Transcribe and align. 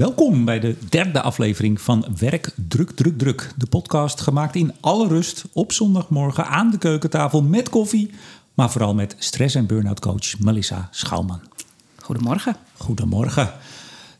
Welkom 0.00 0.44
bij 0.44 0.60
de 0.60 0.76
derde 0.88 1.20
aflevering 1.20 1.80
van 1.80 2.06
Werk 2.18 2.54
Druk 2.68 2.90
Druk 2.90 3.18
Druk. 3.18 3.52
De 3.56 3.66
podcast 3.66 4.20
gemaakt 4.20 4.54
in 4.54 4.72
alle 4.80 5.08
rust 5.08 5.44
op 5.52 5.72
zondagmorgen 5.72 6.46
aan 6.46 6.70
de 6.70 6.78
keukentafel 6.78 7.42
met 7.42 7.68
koffie. 7.68 8.10
Maar 8.54 8.70
vooral 8.70 8.94
met 8.94 9.14
stress- 9.18 9.54
en 9.54 9.66
burn-out 9.66 10.00
coach 10.00 10.38
Melissa 10.38 10.88
Schouwman. 10.90 11.40
Goedemorgen. 11.96 12.56
Goedemorgen. 12.76 13.52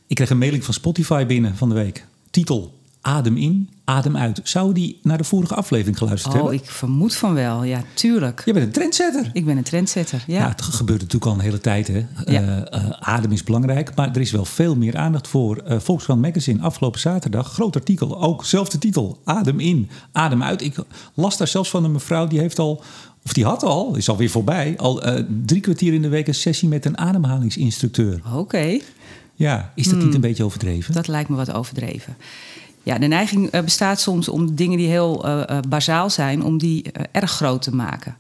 Ik 0.07 0.17
kreeg 0.17 0.31
een 0.31 0.39
mailing 0.39 0.65
van 0.65 0.75
Spotify 0.75 1.27
binnen 1.27 1.57
van 1.57 1.69
de 1.69 1.75
week. 1.75 2.07
Titel 2.31 2.80
Adem 3.03 3.37
in, 3.37 3.69
adem 3.85 4.17
uit. 4.17 4.41
Zou 4.43 4.73
die 4.73 4.99
naar 5.03 5.19
de 5.19 5.25
vorige 5.25 5.55
aflevering 5.55 5.99
geluisterd 5.99 6.35
Oh, 6.35 6.41
hebben? 6.41 6.59
ik 6.59 6.71
vermoed 6.71 7.15
van 7.15 7.35
wel. 7.35 7.63
Ja, 7.65 7.83
tuurlijk. 7.95 8.43
Je 8.45 8.53
bent 8.53 8.67
een 8.67 8.73
trendsetter. 8.73 9.31
Ik 9.33 9.45
ben 9.45 9.57
een 9.57 9.63
trendsetter. 9.63 10.25
Ja. 10.27 10.39
Ja, 10.39 10.49
het 10.49 10.63
gebeurt 10.63 10.99
natuurlijk 11.01 11.31
al 11.31 11.33
een 11.39 11.45
hele 11.45 11.61
tijd. 11.61 11.87
Hè. 11.89 11.99
Ja. 11.99 12.07
Eh, 12.27 12.59
eh, 12.85 12.91
adem 13.01 13.33
is 13.33 13.45
belangrijk, 13.45 13.95
maar 13.95 14.09
er 14.15 14.21
is 14.21 14.31
wel 14.31 14.45
veel 14.45 14.77
meer 14.77 14.97
aandacht 14.97 15.29
voor. 15.29 15.57
Eh 15.57 15.79
Volkskrant 15.79 16.21
Magazine, 16.21 16.63
afgelopen 16.63 17.01
zaterdag, 17.01 17.53
groot 17.53 17.77
artikel, 17.77 18.21
ook 18.23 18.45
zelfde 18.45 18.79
titel. 18.79 19.21
Adem 19.25 19.61
in, 19.61 19.89
adem 20.13 20.43
uit. 20.43 20.63
Ik 20.63 20.75
las 21.15 21.37
daar 21.37 21.49
zelfs 21.49 21.71
van 21.71 21.85
een 21.85 21.93
mevrouw 21.93 22.27
die 22.27 22.39
heeft 22.39 22.59
al, 22.59 22.83
of 23.25 23.33
die 23.33 23.45
had 23.45 23.63
al, 23.63 23.97
is 23.97 24.09
alweer 24.09 24.31
voorbij, 24.31 24.75
al 24.79 25.03
drie 25.47 25.61
kwartier 25.61 25.95
in 25.95 26.03
de 26.03 26.09
week 26.09 26.27
een 26.29 26.35
sessie 26.35 26.69
met 26.69 26.85
een 26.85 26.99
ademhalingsinstructeur. 26.99 28.21
Oké, 28.35 28.79
Ja, 29.35 29.73
is 29.75 29.85
dat 29.85 29.95
Hmm. 29.95 30.05
niet 30.05 30.15
een 30.15 30.21
beetje 30.21 30.45
overdreven? 30.45 30.95
dat 30.95 31.09
lijkt 31.09 31.29
me 31.29 31.37
wat 31.37 31.53
overdreven. 31.53 32.17
Ja, 32.83 32.99
de 32.99 33.07
neiging 33.07 33.51
eh, 33.51 33.63
bestaat 33.63 34.01
soms 34.01 34.29
om 34.29 34.55
dingen 34.55 34.79
die 34.79 34.89
heel 34.89 35.25
eh, 35.25 35.49
eh, 35.49 35.63
bazaal 35.69 36.11
zijn, 36.11 36.45
om 36.45 36.59
die 36.59 36.93
erg 37.13 37.31
groot 37.31 37.63
te 37.63 37.75
maken. 37.75 38.17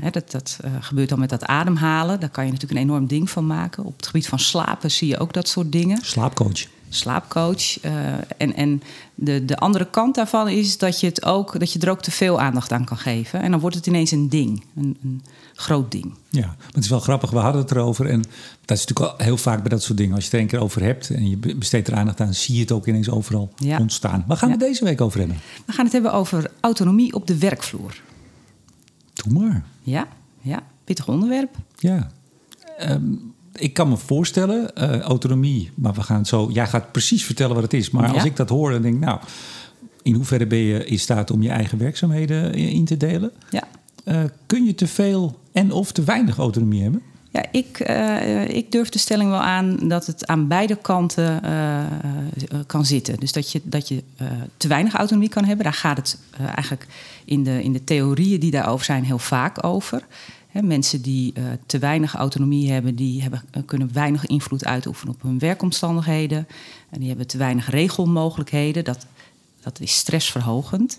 Hè, 0.00 0.10
dat 0.10 0.30
dat 0.30 0.58
gebeurt 0.80 1.08
dan 1.08 1.18
met 1.18 1.30
dat 1.30 1.44
ademhalen. 1.44 2.20
Daar 2.20 2.28
kan 2.28 2.44
je 2.44 2.52
natuurlijk 2.52 2.80
een 2.80 2.86
enorm 2.86 3.06
ding 3.06 3.30
van 3.30 3.46
maken. 3.46 3.84
Op 3.84 3.96
het 3.96 4.06
gebied 4.06 4.28
van 4.28 4.38
slapen 4.38 4.90
zie 4.90 5.08
je 5.08 5.18
ook 5.18 5.32
dat 5.32 5.48
soort 5.48 5.72
dingen. 5.72 5.98
Slaapcoach. 6.02 6.66
Slaapcoach. 6.88 7.80
eh, 7.80 7.92
en 8.36 8.54
en 8.54 8.82
de, 9.14 9.44
de 9.44 9.56
andere 9.56 9.90
kant 9.90 10.14
daarvan 10.14 10.48
is 10.48 10.78
dat 10.78 11.00
je, 11.00 11.06
het 11.06 11.24
ook, 11.24 11.58
dat 11.58 11.72
je 11.72 11.78
er 11.78 11.90
ook 11.90 12.02
te 12.02 12.10
veel 12.10 12.40
aandacht 12.40 12.72
aan 12.72 12.84
kan 12.84 12.96
geven. 12.96 13.40
En 13.40 13.50
dan 13.50 13.60
wordt 13.60 13.76
het 13.76 13.86
ineens 13.86 14.10
een 14.10 14.28
ding, 14.28 14.64
een, 14.76 14.96
een 15.02 15.22
groot 15.54 15.90
ding. 15.92 16.14
Ja, 16.28 16.46
maar 16.46 16.56
het 16.72 16.84
is 16.84 16.90
wel 16.90 17.00
grappig, 17.00 17.30
we 17.30 17.38
hadden 17.38 17.60
het 17.62 17.70
erover. 17.70 18.06
En 18.06 18.22
dat 18.64 18.76
is 18.78 18.84
natuurlijk 18.86 19.18
al 19.18 19.24
heel 19.26 19.36
vaak 19.36 19.60
bij 19.60 19.68
dat 19.70 19.82
soort 19.82 19.98
dingen. 19.98 20.14
Als 20.14 20.20
je 20.24 20.28
het 20.30 20.34
er 20.38 20.42
een 20.42 20.50
keer 20.50 20.60
over 20.60 20.82
hebt 20.82 21.10
en 21.10 21.28
je 21.30 21.36
besteedt 21.56 21.88
er 21.88 21.94
aandacht 21.94 22.20
aan, 22.20 22.34
zie 22.34 22.54
je 22.54 22.60
het 22.60 22.72
ook 22.72 22.86
ineens 22.86 23.10
overal 23.10 23.52
Ja. 23.56 23.78
ontstaan. 23.78 24.24
Waar 24.26 24.36
gaan 24.36 24.48
we 24.50 24.58
Ja. 24.58 24.66
deze 24.66 24.84
week 24.84 25.00
over 25.00 25.18
hebben? 25.18 25.36
We 25.66 25.72
gaan 25.72 25.84
het 25.84 25.92
hebben 25.92 26.12
over 26.12 26.50
autonomie 26.60 27.12
op 27.14 27.26
de 27.26 27.38
werkvloer. 27.38 28.00
Doe 29.12 29.32
maar. 29.32 29.64
Ja, 29.82 30.08
ja 30.40 30.62
pittig 30.84 31.08
onderwerp. 31.08 31.56
Ja. 31.78 32.10
Ehm, 32.78 33.02
ik 33.58 33.72
kan 33.74 33.88
me 33.88 33.96
voorstellen, 33.96 34.74
eh, 34.74 34.98
autonomie, 35.00 35.70
maar 35.74 35.92
we 35.92 36.02
gaan 36.02 36.18
het 36.18 36.28
zo. 36.28 36.48
Jij 36.52 36.66
gaat 36.66 36.92
precies 36.92 37.24
vertellen 37.24 37.54
wat 37.54 37.62
het 37.64 37.74
is. 37.74 37.90
Maar 37.90 38.08
Ja. 38.08 38.12
als 38.14 38.24
ik 38.24 38.36
dat 38.36 38.48
hoor, 38.48 38.70
dan 38.70 38.82
denk 38.82 38.94
ik, 38.94 39.00
nou, 39.00 39.20
in 40.02 40.14
hoeverre 40.14 40.46
ben 40.46 40.58
je 40.58 40.84
in 40.84 40.98
staat 40.98 41.30
om 41.30 41.42
je 41.42 41.48
eigen 41.48 41.78
werkzaamheden 41.78 42.54
in 42.54 42.84
te 42.84 42.96
delen? 42.96 43.30
Ja, 43.50 43.62
Eh, 44.04 44.20
kun 44.46 44.64
je 44.64 44.74
te 44.74 44.86
veel 44.86 45.38
en 45.52 45.72
of 45.72 45.92
te 45.92 46.04
weinig 46.04 46.38
autonomie 46.38 46.82
hebben? 46.82 47.02
ja 47.30 47.44
ik, 47.52 47.80
eh, 47.80 48.48
ik 48.48 48.72
durf 48.72 48.88
de 48.88 48.98
stelling 48.98 49.30
wel 49.30 49.40
aan 49.40 49.76
dat 49.88 50.06
het 50.06 50.26
aan 50.26 50.48
beide 50.48 50.76
kanten 50.76 51.42
eh, 51.42 51.80
eh, 51.80 51.86
kan 52.66 52.84
zitten. 52.86 53.20
Dus 53.20 53.32
dat 53.32 53.52
je, 53.52 53.60
dat 53.64 53.88
je 53.88 54.02
eh, 54.16 54.26
te 54.56 54.68
weinig 54.68 54.94
autonomie 54.94 55.28
kan 55.28 55.44
hebben. 55.44 55.64
Daar 55.64 55.74
gaat 55.74 55.96
het 55.96 56.18
eh, 56.30 56.44
eigenlijk 56.46 56.86
in 57.24 57.44
de, 57.44 57.62
in 57.62 57.72
de 57.72 57.84
theorieën 57.84 58.40
die 58.40 58.50
daarover 58.50 58.84
zijn 58.84 59.04
heel 59.04 59.18
vaak 59.18 59.64
over. 59.64 60.02
Mensen 60.62 61.02
die 61.02 61.32
eh, 61.32 61.44
te 61.66 61.78
weinig 61.78 62.14
autonomie 62.14 62.72
hebben, 62.72 62.94
die 62.94 63.22
hebben, 63.22 63.42
eh, 63.50 63.62
kunnen 63.66 63.92
weinig 63.92 64.26
invloed 64.26 64.64
uitoefenen 64.64 65.14
op 65.14 65.22
hun 65.22 65.38
werkomstandigheden. 65.38 66.48
En 66.90 66.98
die 66.98 67.08
hebben 67.08 67.26
te 67.26 67.38
weinig 67.38 67.70
regelmogelijkheden. 67.70 68.84
Dat, 68.84 69.06
dat 69.60 69.80
is 69.80 69.96
stressverhogend. 69.96 70.98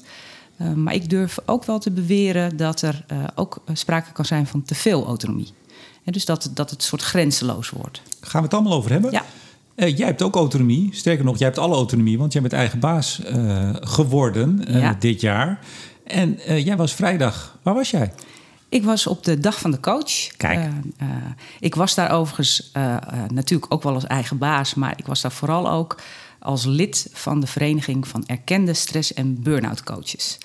Uh, 0.61 0.73
maar 0.73 0.93
ik 0.93 1.09
durf 1.09 1.37
ook 1.45 1.65
wel 1.65 1.79
te 1.79 1.91
beweren 1.91 2.57
dat 2.57 2.81
er 2.81 3.05
uh, 3.11 3.23
ook 3.35 3.61
sprake 3.73 4.11
kan 4.11 4.25
zijn 4.25 4.47
van 4.47 4.63
te 4.63 4.75
veel 4.75 5.05
autonomie. 5.05 5.53
En 6.03 6.11
dus 6.11 6.25
dat, 6.25 6.51
dat 6.53 6.69
het 6.69 6.83
soort 6.83 7.01
grenzeloos 7.01 7.69
wordt. 7.69 8.01
Gaan 8.19 8.41
we 8.41 8.47
het 8.47 8.55
allemaal 8.55 8.77
over 8.77 8.91
hebben? 8.91 9.11
Ja. 9.11 9.25
Uh, 9.75 9.97
jij 9.97 10.07
hebt 10.07 10.21
ook 10.21 10.35
autonomie. 10.35 10.89
Sterker 10.91 11.25
nog, 11.25 11.37
jij 11.37 11.47
hebt 11.47 11.59
alle 11.59 11.75
autonomie, 11.75 12.17
want 12.17 12.33
jij 12.33 12.41
bent 12.41 12.53
eigen 12.53 12.79
baas 12.79 13.21
geworden 13.73 14.65
ja. 14.67 14.95
dit 14.99 15.21
jaar. 15.21 15.59
En 16.03 16.39
jij 16.63 16.77
was 16.77 16.93
vrijdag. 16.93 17.57
Waar 17.63 17.73
was 17.73 17.91
jij? 17.91 18.13
Ik 18.69 18.83
was 18.83 19.07
op 19.07 19.23
de 19.23 19.39
dag 19.39 19.59
van 19.59 19.71
de 19.71 19.79
coach. 19.79 20.27
Kijk. 20.37 20.59
Uh, 20.59 20.65
uh, 21.01 21.15
ik 21.59 21.75
was 21.75 21.95
daar 21.95 22.11
overigens 22.11 22.71
uh, 22.77 22.97
natuurlijk 23.27 23.73
ook 23.73 23.83
wel 23.83 23.93
als 23.93 24.07
eigen 24.07 24.37
baas, 24.37 24.73
maar 24.73 24.93
ik 24.95 25.05
was 25.05 25.21
daar 25.21 25.31
vooral 25.31 25.71
ook 25.71 26.01
als 26.39 26.65
lid 26.65 27.09
van 27.13 27.39
de 27.39 27.47
Vereniging 27.47 28.07
van 28.07 28.23
Erkende 28.25 28.73
Stress- 28.73 29.13
en 29.13 29.41
Burn-out 29.41 29.83
Coaches. 29.83 30.37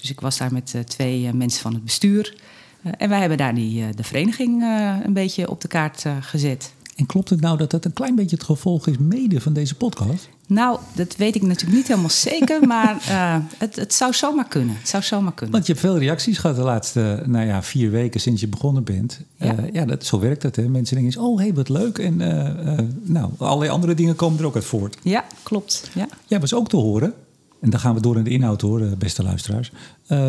Dus 0.00 0.10
ik 0.10 0.20
was 0.20 0.38
daar 0.38 0.52
met 0.52 0.74
twee 0.86 1.32
mensen 1.32 1.62
van 1.62 1.74
het 1.74 1.84
bestuur. 1.84 2.36
en 2.82 3.08
wij 3.08 3.20
hebben 3.20 3.38
daar 3.38 3.54
die, 3.54 3.94
de 3.94 4.04
vereniging 4.04 4.62
een 5.04 5.12
beetje 5.12 5.50
op 5.50 5.60
de 5.60 5.68
kaart 5.68 6.04
gezet. 6.20 6.72
En 7.00 7.06
klopt 7.06 7.30
het 7.30 7.40
nou 7.40 7.58
dat 7.58 7.70
dat 7.70 7.84
een 7.84 7.92
klein 7.92 8.14
beetje 8.14 8.36
het 8.36 8.44
gevolg 8.44 8.86
is 8.86 8.98
mede 8.98 9.40
van 9.40 9.52
deze 9.52 9.74
podcast? 9.74 10.28
Nou, 10.46 10.78
dat 10.94 11.16
weet 11.16 11.34
ik 11.34 11.42
natuurlijk 11.42 11.76
niet 11.76 11.88
helemaal 11.88 12.10
zeker, 12.10 12.66
maar 12.74 12.96
uh, 13.08 13.36
het, 13.58 13.76
het, 13.76 13.94
zou 13.94 14.12
zomaar 14.12 14.48
kunnen. 14.48 14.76
Het 14.78 14.88
zou 14.88 15.02
zomaar 15.02 15.32
kunnen. 15.32 15.54
Want 15.54 15.66
je 15.66 15.72
hebt 15.72 15.84
veel 15.84 15.98
reacties 15.98 16.38
gehad 16.38 16.56
de 16.56 16.62
laatste 16.62 17.22
nou 17.26 17.46
ja, 17.46 17.62
vier 17.62 17.90
weken 17.90 18.20
sinds 18.20 18.40
je 18.40 18.48
begonnen 18.48 18.84
bent. 18.84 19.20
Ja, 19.36 19.58
uh, 19.58 19.72
ja 19.72 19.84
dat, 19.84 20.04
zo 20.04 20.20
werkt 20.20 20.42
dat. 20.42 20.56
Hè? 20.56 20.68
Mensen 20.68 20.96
denken 20.96 21.14
eens, 21.14 21.28
oh, 21.28 21.38
hé, 21.38 21.44
hey, 21.44 21.54
wat 21.54 21.68
leuk. 21.68 21.98
En 21.98 22.20
uh, 22.20 22.78
nou, 23.02 23.30
allerlei 23.38 23.70
andere 23.70 23.94
dingen 23.94 24.14
komen 24.14 24.38
er 24.38 24.46
ook 24.46 24.54
uit 24.54 24.64
voort. 24.64 24.96
Ja, 25.02 25.24
klopt. 25.42 25.90
Ja. 25.94 26.08
Jij 26.26 26.40
was 26.40 26.54
ook 26.54 26.68
te 26.68 26.76
horen, 26.76 27.14
en 27.60 27.70
dan 27.70 27.80
gaan 27.80 27.94
we 27.94 28.00
door 28.00 28.16
in 28.16 28.24
de 28.24 28.30
inhoud 28.30 28.60
hoor, 28.60 28.80
beste 28.98 29.22
luisteraars. 29.22 29.72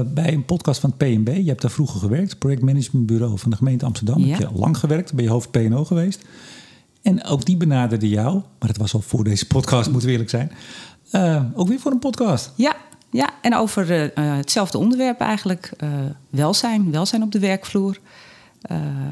bij 0.06 0.34
een 0.34 0.46
podcast 0.46 0.80
van 0.80 0.94
het 0.98 0.98
PNB. 0.98 1.36
Je 1.36 1.50
hebt 1.50 1.62
daar 1.62 1.72
vroeger 1.72 2.00
gewerkt, 2.00 2.38
projectmanagementbureau 2.38 3.40
van 3.40 3.50
de 3.50 3.58
gemeente 3.58 3.86
Amsterdam. 3.86 4.20
Ja. 4.20 4.38
Heb 4.38 4.50
je 4.50 4.60
lang 4.60 4.78
gewerkt, 4.78 5.14
ben 5.14 5.24
je 5.24 5.32
hoofd 5.32 5.52
PNO 5.52 5.86
geweest. 5.86 6.26
En 7.02 7.24
ook 7.24 7.46
die 7.46 7.58
benaderde 7.58 8.10
jou, 8.10 8.34
maar 8.34 8.68
dat 8.68 8.78
was 8.78 8.94
al 8.94 9.02
voor 9.02 9.24
deze 9.24 9.48
podcast, 9.48 9.90
moeten 9.90 10.08
we 10.08 10.12
eerlijk 10.12 10.30
zijn. 10.30 10.52
Uh, 11.12 11.44
ook 11.54 11.68
weer 11.68 11.80
voor 11.80 11.92
een 11.92 12.00
podcast. 12.00 12.52
Ja, 12.56 12.76
ja 13.10 13.30
en 13.42 13.56
over 13.56 13.92
uh, 13.92 14.36
hetzelfde 14.36 14.78
onderwerp 14.78 15.20
eigenlijk. 15.20 15.72
Welzijn, 16.30 16.92
welzijn 16.92 17.24
op 17.24 17.32
de 17.32 17.40
werkvloer. 17.40 18.00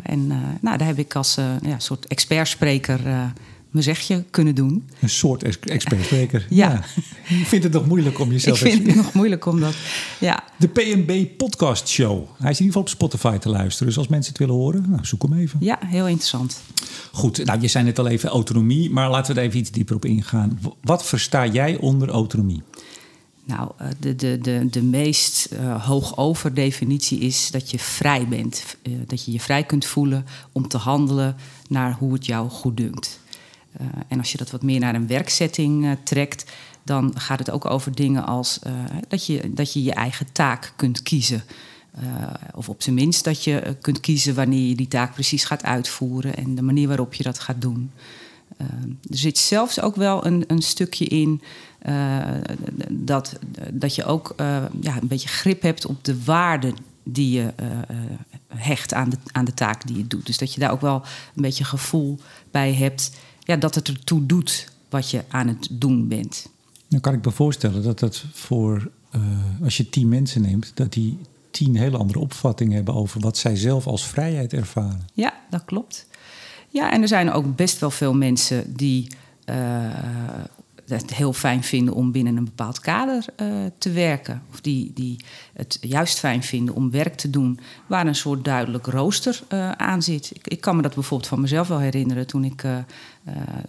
en 0.03 0.28
nou, 0.61 0.78
daar 0.78 0.88
heb 0.88 0.97
ik 0.97 1.16
als 1.16 1.38
ja, 1.61 1.79
soort 1.79 2.07
expertspreker 2.07 2.99
mijn 3.69 3.84
zegje 3.84 4.24
kunnen 4.30 4.56
doen. 4.56 4.90
Een 5.00 5.09
soort 5.09 5.44
expertspreker. 5.44 6.46
ja. 6.50 6.69
ja. 6.69 6.84
Je 7.38 7.46
vindt 7.46 7.63
het 7.63 7.74
nog 7.74 7.88
moeilijk 7.88 8.19
om 8.19 8.31
jezelf... 8.31 8.63
Ik 8.63 8.72
vind 8.72 8.88
het 8.88 8.96
nog 8.96 9.13
moeilijk 9.13 9.46
om 9.46 9.59
dat... 9.59 9.75
Ja. 10.19 10.44
De 10.57 10.68
PNB 10.68 11.38
Podcast 11.38 11.88
Show. 11.88 12.25
Hij 12.38 12.52
is 12.52 12.59
in 12.59 12.66
ieder 12.66 12.66
geval 12.66 12.81
op 12.81 12.90
Spotify 12.90 13.38
te 13.38 13.50
luisteren. 13.50 13.88
Dus 13.88 13.97
als 13.97 14.08
mensen 14.08 14.31
het 14.31 14.41
willen 14.41 14.56
horen, 14.56 14.85
nou, 14.88 15.06
zoek 15.06 15.22
hem 15.22 15.34
even. 15.34 15.58
Ja, 15.62 15.79
heel 15.85 16.08
interessant. 16.08 16.62
Goed, 17.12 17.46
nou, 17.46 17.62
je 17.62 17.68
zei 17.68 17.85
net 17.85 18.00
al 18.00 18.08
even 18.08 18.29
autonomie. 18.29 18.90
Maar 18.90 19.09
laten 19.09 19.34
we 19.34 19.40
er 19.40 19.47
even 19.47 19.59
iets 19.59 19.72
dieper 19.72 19.96
op 19.96 20.06
ingaan. 20.06 20.59
Wat 20.81 21.06
versta 21.06 21.46
jij 21.46 21.78
onder 21.78 22.09
autonomie? 22.09 22.62
Nou, 23.50 23.72
de, 24.00 24.16
de, 24.16 24.38
de, 24.41 24.68
de 24.69 24.84
meest 24.84 25.50
uh, 25.53 25.85
hoogover 25.85 26.53
definitie 26.53 27.19
is 27.19 27.52
dat 27.52 27.72
je 27.72 27.79
vrij 27.79 28.28
bent. 28.28 28.78
Uh, 28.84 28.94
dat 29.08 29.25
je 29.25 29.31
je 29.31 29.40
vrij 29.40 29.63
kunt 29.63 29.85
voelen 29.85 30.25
om 30.52 30.68
te 30.68 30.78
handelen 30.78 31.35
naar 31.68 31.96
hoe 32.00 32.13
het 32.13 32.25
jou 32.25 32.50
goed 32.50 32.78
dunkt. 32.78 33.19
Uh, 33.81 33.88
en 34.07 34.18
als 34.18 34.31
je 34.31 34.38
dat 34.38 34.52
wat 34.52 34.63
meer 34.63 34.80
naar 34.80 34.96
een 34.96 35.07
werksetting 35.07 35.85
uh, 35.85 35.91
trekt, 36.03 36.52
dan 36.84 37.12
gaat 37.19 37.40
het 37.40 37.52
ook 37.52 37.66
over 37.66 37.96
dingen 37.96 38.25
als 38.25 38.59
uh, 38.68 38.74
dat, 39.07 39.25
je, 39.25 39.53
dat 39.53 39.74
je 39.74 39.84
je 39.84 39.94
eigen 39.94 40.31
taak 40.31 40.74
kunt 40.75 41.03
kiezen. 41.03 41.44
of 42.53 42.69
op 42.69 42.81
zijn 42.81 42.96
minst 42.96 43.24
dat 43.24 43.44
je 43.44 43.75
kunt 43.81 44.00
kiezen 44.00 44.35
wanneer 44.35 44.68
je 44.68 44.75
die 44.75 44.88
taak 44.88 45.13
precies 45.13 45.44
gaat 45.44 45.63
uitvoeren 45.63 46.35
en 46.35 46.55
de 46.55 46.61
manier 46.61 46.88
waarop 46.88 47.14
je 47.14 47.23
dat 47.23 47.40
gaat 47.40 47.61
doen. 47.61 47.91
er 48.58 49.17
zit 49.17 49.38
zelfs 49.38 49.82
ook 49.82 49.96
wel 49.96 50.26
een, 50.26 50.43
een 50.47 50.61
stukje 50.61 51.05
in 51.05 51.41
dat, 52.90 53.40
dat 53.72 53.96
je 53.96 54.05
ook 54.05 54.34
ja, 54.82 54.97
een 55.02 55.08
beetje 55.08 55.28
grip 55.28 55.61
hebt 55.61 55.85
op 55.85 56.03
de 56.03 56.23
waarde 56.23 56.73
die 57.03 57.32
je 57.32 57.53
hecht 58.47 58.93
aan 58.93 59.09
de, 59.09 59.17
aan 59.32 59.46
de 59.46 59.53
taak 59.53 59.88
die 59.88 59.97
je 59.97 60.08
doet. 60.08 60.26
Dus 60.26 60.38
dat 60.38 60.53
je 60.53 60.59
daar 60.59 60.72
ook 60.72 60.82
wel 60.82 61.02
een 61.35 61.41
beetje 61.41 61.64
gevoel 61.64 62.20
bij 62.52 62.73
hebt 62.73 63.11
ja, 63.49 63.55
dat 63.55 63.75
het 63.75 63.87
ertoe 63.87 64.25
doet 64.25 64.72
wat 64.90 65.09
je 65.09 65.23
aan 65.28 65.47
het 65.47 65.67
doen 65.72 66.07
bent. 66.07 66.49
Dan 66.87 66.99
kan 66.99 67.13
ik 67.13 67.25
me 67.25 67.31
voorstellen 67.31 67.84
dat 67.84 67.99
dat 67.99 68.25
voor, 68.31 68.91
uh, 69.16 69.22
als 69.63 69.78
je 69.78 69.90
tien 69.90 70.09
mensen 70.09 70.41
neemt, 70.41 70.72
dat 70.73 70.93
die 70.93 71.17
tien 71.51 71.75
hele 71.75 71.97
andere 71.97 72.19
opvattingen 72.19 72.75
hebben 72.75 72.93
over 72.93 73.22
wat 73.22 73.37
zij 73.37 73.55
zelf 73.55 73.87
als 73.87 74.07
vrijheid 74.07 74.53
ervaren. 74.53 75.07
Ja, 75.13 75.34
dat 75.49 75.66
klopt. 75.66 76.07
Ja, 76.69 76.91
en 76.91 77.01
er 77.01 77.07
zijn 77.07 77.31
ook 77.31 77.55
best 77.55 77.79
wel 77.79 77.91
veel 77.91 78.13
mensen 78.13 78.75
die 78.75 79.07
uh, 79.46 79.55
het 80.90 81.14
heel 81.14 81.34
fijn 81.34 81.64
vinden 81.64 81.94
om 81.94 82.12
binnen 82.12 82.38
een 82.38 82.46
bepaald 82.46 82.80
kader 82.80 83.26
uh, 83.41 83.47
te 83.78 83.91
werken. 83.91 84.41
Of 84.52 84.62
die, 84.62 84.91
die 84.94 85.20
het 85.53 85.78
juist 85.82 86.20
fijn 86.20 86.44
vinden 86.44 86.76
om 86.76 86.91
werk 86.91 87.16
te 87.16 87.30
doen 87.30 87.59
waar 87.88 88.08
een 88.08 88.16
soort 88.16 88.44
duidelijk 88.44 88.86
rooster 88.86 89.41
aan 89.78 90.02
zit. 90.02 90.32
Ik, 90.34 90.47
ik, 90.47 90.62
kan 90.62 90.76
me 90.76 90.82
dat 90.82 90.94
bijvoorbeeld 90.94 91.30
van 91.30 91.41
mezelf 91.41 91.68
wel 91.68 91.80
herinneren 91.80 92.28
toen 92.28 92.44
ik 92.44 92.64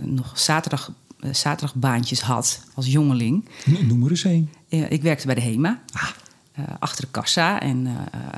nog 0.02 0.38
zaterdag 0.38 0.92
zaterdagbaantjes 1.30 2.20
had 2.20 2.62
als 2.74 2.86
jongeling. 2.86 3.48
Noem 3.88 3.98
maar 3.98 4.10
eens 4.10 4.24
één. 4.24 4.50
ik 4.68 5.02
werkte 5.02 5.26
bij 5.26 5.34
de 5.34 5.40
HEMA. 5.40 5.80
Ah. 5.92 6.08
achter 6.78 7.04
de 7.04 7.10
kassa 7.10 7.60
en 7.60 7.88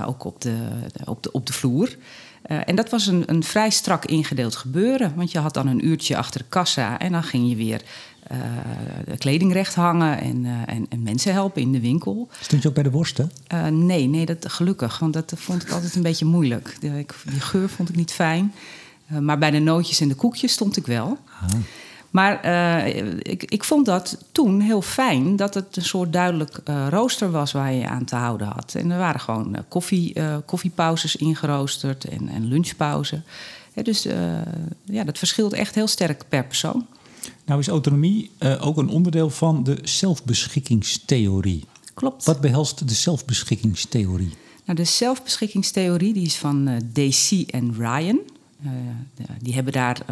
ook 0.07 0.25
op 0.25 0.41
de, 0.41 0.69
op 1.05 1.23
de, 1.23 1.33
op 1.33 1.47
de 1.47 1.53
vloer. 1.53 1.97
en 2.43 2.77
dat 2.77 2.91
was 2.91 3.07
een, 3.07 3.23
een 3.27 3.43
vrij 3.43 3.71
strak 3.71 4.05
ingedeeld 4.05 4.57
gebeuren. 4.57 5.13
Want 5.17 5.33
je 5.33 5.39
had 5.39 5.55
dan 5.55 5.67
een 5.67 5.87
uurtje 5.87 6.17
achter 6.17 6.41
de 6.41 6.49
kassa 6.49 6.99
en 6.99 7.13
dan 7.13 7.23
ging 7.23 7.49
je 7.49 7.57
weer 7.57 7.83
uh, 8.31 9.17
kleding 9.19 9.53
recht 9.53 9.75
hangen 9.75 10.21
en, 10.21 10.45
uh, 10.45 10.53
en, 10.67 10.87
en, 10.89 11.03
mensen 11.03 11.33
helpen 11.33 11.63
in 11.63 11.73
de 11.73 11.81
winkel. 11.81 12.29
Stond 12.41 12.63
je 12.63 12.69
ook 12.69 12.75
bij 12.75 12.83
de 12.83 12.91
worsten? 12.91 13.33
Uh, 13.55 13.67
nee, 13.67 14.07
nee 14.07 14.27
dat, 14.27 14.53
gelukkig, 14.53 14.99
want 14.99 15.13
dat 15.13 15.33
vond 15.37 15.63
ik 15.63 15.71
altijd 15.71 15.95
een 15.95 16.03
beetje 16.03 16.25
moeilijk. 16.25 16.77
Die 16.81 17.41
geur 17.41 17.69
vond 17.69 17.89
ik 17.89 17.97
niet 17.97 18.13
fijn. 18.13 18.53
maar 19.21 19.39
bij 19.39 19.51
de 19.51 19.59
nootjes 19.59 20.01
en 20.01 20.09
de 20.09 20.15
koekjes 20.15 20.53
stond 20.53 20.77
ik 20.77 20.87
wel. 20.87 21.19
Ah. 21.41 21.51
Maar 22.11 22.47
ik, 23.19 23.45
ik 23.45 23.65
vond 23.65 23.87
dat 23.87 24.19
toen 24.33 24.61
heel 24.61 24.83
fijn 24.83 25.37
dat 25.37 25.55
het 25.55 25.77
een 25.77 25.85
soort 25.85 26.13
duidelijk 26.13 26.61
rooster 26.89 27.31
was 27.31 27.53
waar 27.53 27.73
je 27.73 27.89
aan 27.89 28.05
te 28.05 28.17
houden 28.17 28.47
had. 28.47 28.75
En 28.75 28.91
er 28.91 28.99
waren 28.99 29.21
gewoon 29.21 29.57
koffie, 29.69 30.15
koffiepauzes 30.45 31.17
ingeroosterd 31.17 32.05
en, 32.05 32.29
en 32.29 32.47
lunchpauzen. 32.47 33.25
dus 33.83 34.03
ja, 34.85 35.05
dat 35.05 35.19
verschilt 35.19 35.53
echt 35.53 35.75
heel 35.75 35.87
sterk 35.87 36.25
per 36.29 36.45
persoon. 36.45 36.87
Nou 37.45 37.61
is 37.61 37.69
autonomie 37.69 38.31
uh, 38.39 38.67
ook 38.67 38.77
een 38.77 38.89
onderdeel 38.89 39.31
van 39.31 39.65
de 39.65 39.79
zelfbeschikkingstheorie. 39.83 41.65
Klopt. 41.95 42.25
Wat 42.25 42.41
behelst 42.41 42.89
de 42.89 42.95
zelfbeschikkingstheorie? 42.95 44.33
Nou, 44.65 44.79
de 44.79 44.85
zelfbeschikkingstheorie 44.85 46.13
die 46.13 46.27
is 46.27 46.37
van 46.37 46.69
uh, 46.69 46.77
Dacey 46.85 47.47
en 47.51 47.75
Ryan. 47.79 48.21
Uh, 48.65 48.71
die 49.41 49.55
hebben 49.55 49.73
daar 49.73 50.05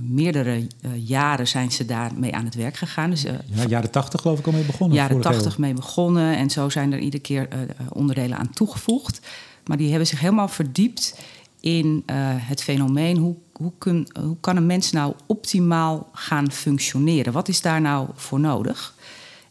meerdere 0.00 0.66
jaren 0.94 1.48
zijn 1.48 1.72
ze 1.72 1.84
daarmee 1.84 2.34
aan 2.34 2.44
het 2.44 2.54
werk 2.54 2.76
gegaan. 2.76 3.10
Dus, 3.10 3.22
ja, 3.22 3.66
jaren 3.68 3.90
tachtig 3.90 4.20
geloof 4.20 4.38
ik 4.38 4.46
al 4.46 4.52
mee 4.52 4.64
begonnen. 4.64 4.96
Jaren 4.96 5.20
tachtig 5.20 5.58
mee 5.58 5.74
begonnen 5.74 6.36
en 6.36 6.50
zo 6.50 6.68
zijn 6.68 6.92
er 6.92 6.98
iedere 6.98 7.22
keer 7.22 7.48
onderdelen 7.88 8.38
aan 8.38 8.50
toegevoegd. 8.50 9.20
Maar 9.66 9.76
die 9.76 9.88
hebben 9.88 10.06
zich 10.06 10.20
helemaal 10.20 10.48
verdiept 10.48 11.14
in 11.62 12.02
het 12.48 12.62
fenomeen 12.62 13.16
hoe 13.16 13.36
hoe, 13.62 13.72
kun, 13.78 14.08
hoe 14.20 14.36
kan 14.40 14.56
een 14.56 14.66
mens 14.66 14.90
nou 14.90 15.14
optimaal 15.26 16.08
gaan 16.12 16.52
functioneren? 16.52 17.32
Wat 17.32 17.48
is 17.48 17.60
daar 17.60 17.80
nou 17.80 18.08
voor 18.14 18.40
nodig? 18.40 18.94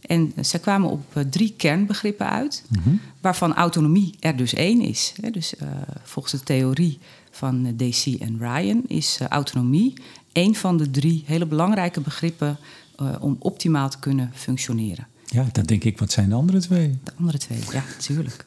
En 0.02 0.34
ze 0.42 0.60
kwamen 0.60 0.90
op 0.90 1.04
eh, 1.14 1.24
drie 1.24 1.54
kernbegrippen 1.58 2.30
uit, 2.30 2.64
mhm. 2.70 2.90
waarvan 3.22 3.54
autonomie 3.54 4.16
er 4.20 4.36
dus 4.36 4.54
één 4.54 4.82
is. 4.82 5.14
Dus 5.32 5.54
uh, 5.54 5.70
volgens 6.04 6.34
de 6.34 6.44
theorie 6.44 7.00
van 7.32 7.66
eh, 7.66 7.72
Dacey 7.76 8.18
en 8.20 8.38
Ryan 8.40 8.84
is 8.88 9.20
autonomie 9.30 9.94
één 10.32 10.56
van 10.56 10.78
de 10.78 10.92
drie 10.92 11.24
hele 11.26 11.46
belangrijke 11.46 12.02
begrippen 12.02 12.58
om 13.20 13.36
optimaal 13.40 13.90
te 13.90 14.00
kunnen 14.00 14.32
functioneren. 14.34 15.08
Ja, 15.26 15.48
dan 15.52 15.64
denk 15.64 15.84
ik, 15.84 16.00
wat 16.00 16.12
zijn 16.12 16.30
de 16.30 16.36
andere 16.36 16.60
twee? 16.60 17.00
De 17.04 17.12
andere 17.20 17.38
twee, 17.38 17.60
ja, 17.72 17.84
natuurlijk. 17.98 18.46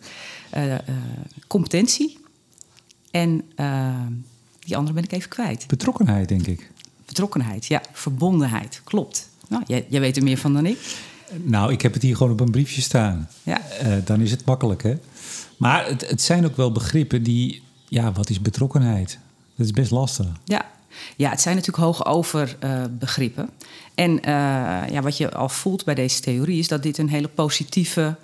competentie 1.46 2.18
en 3.14 3.44
die 4.58 4.76
andere 4.76 4.94
ben 4.94 5.04
ik 5.04 5.12
even 5.12 5.28
kwijt. 5.28 5.66
Betrokkenheid, 5.66 6.28
denk 6.28 6.46
ik. 6.46 6.70
Betrokkenheid, 7.06 7.66
ja. 7.66 7.82
Verbondenheid, 7.92 8.80
klopt. 8.84 9.28
Nou, 9.48 9.62
jij, 9.66 9.86
jij 9.88 10.00
weet 10.00 10.16
er 10.16 10.22
meer 10.22 10.38
van 10.38 10.52
dan 10.52 10.66
ik. 10.66 10.78
Nou, 11.42 11.72
ik 11.72 11.82
heb 11.82 11.92
het 11.92 12.02
hier 12.02 12.16
gewoon 12.16 12.32
op 12.32 12.40
een 12.40 12.50
briefje 12.50 12.80
staan. 12.80 13.28
Ja. 13.42 13.60
Uh, 13.82 13.96
dan 14.04 14.20
is 14.20 14.30
het 14.30 14.44
makkelijk, 14.44 14.82
hè? 14.82 14.94
Maar 15.56 15.86
het, 15.86 16.08
het 16.08 16.22
zijn 16.22 16.44
ook 16.44 16.56
wel 16.56 16.72
begrippen 16.72 17.22
die... 17.22 17.62
Ja, 17.88 18.12
wat 18.12 18.30
is 18.30 18.40
betrokkenheid? 18.40 19.18
Dat 19.56 19.66
is 19.66 19.72
best 19.72 19.90
lastig. 19.90 20.26
Ja, 20.44 20.66
ja, 21.16 21.30
het 21.30 21.40
zijn 21.40 21.56
natuurlijk 21.56 21.84
hoge 21.84 22.04
over 22.04 22.56
uh, 22.64 22.84
begrippen. 22.90 23.50
En 23.94 24.10
uh, 24.10 24.20
ja, 24.90 25.00
wat 25.02 25.16
je 25.16 25.32
al 25.32 25.48
voelt 25.48 25.84
bij 25.84 25.94
deze 25.94 26.20
theorie 26.20 26.58
is 26.58 26.68
dat 26.68 26.82
dit 26.82 26.98
een 26.98 27.08
hele 27.08 27.28
positieve, 27.28 28.16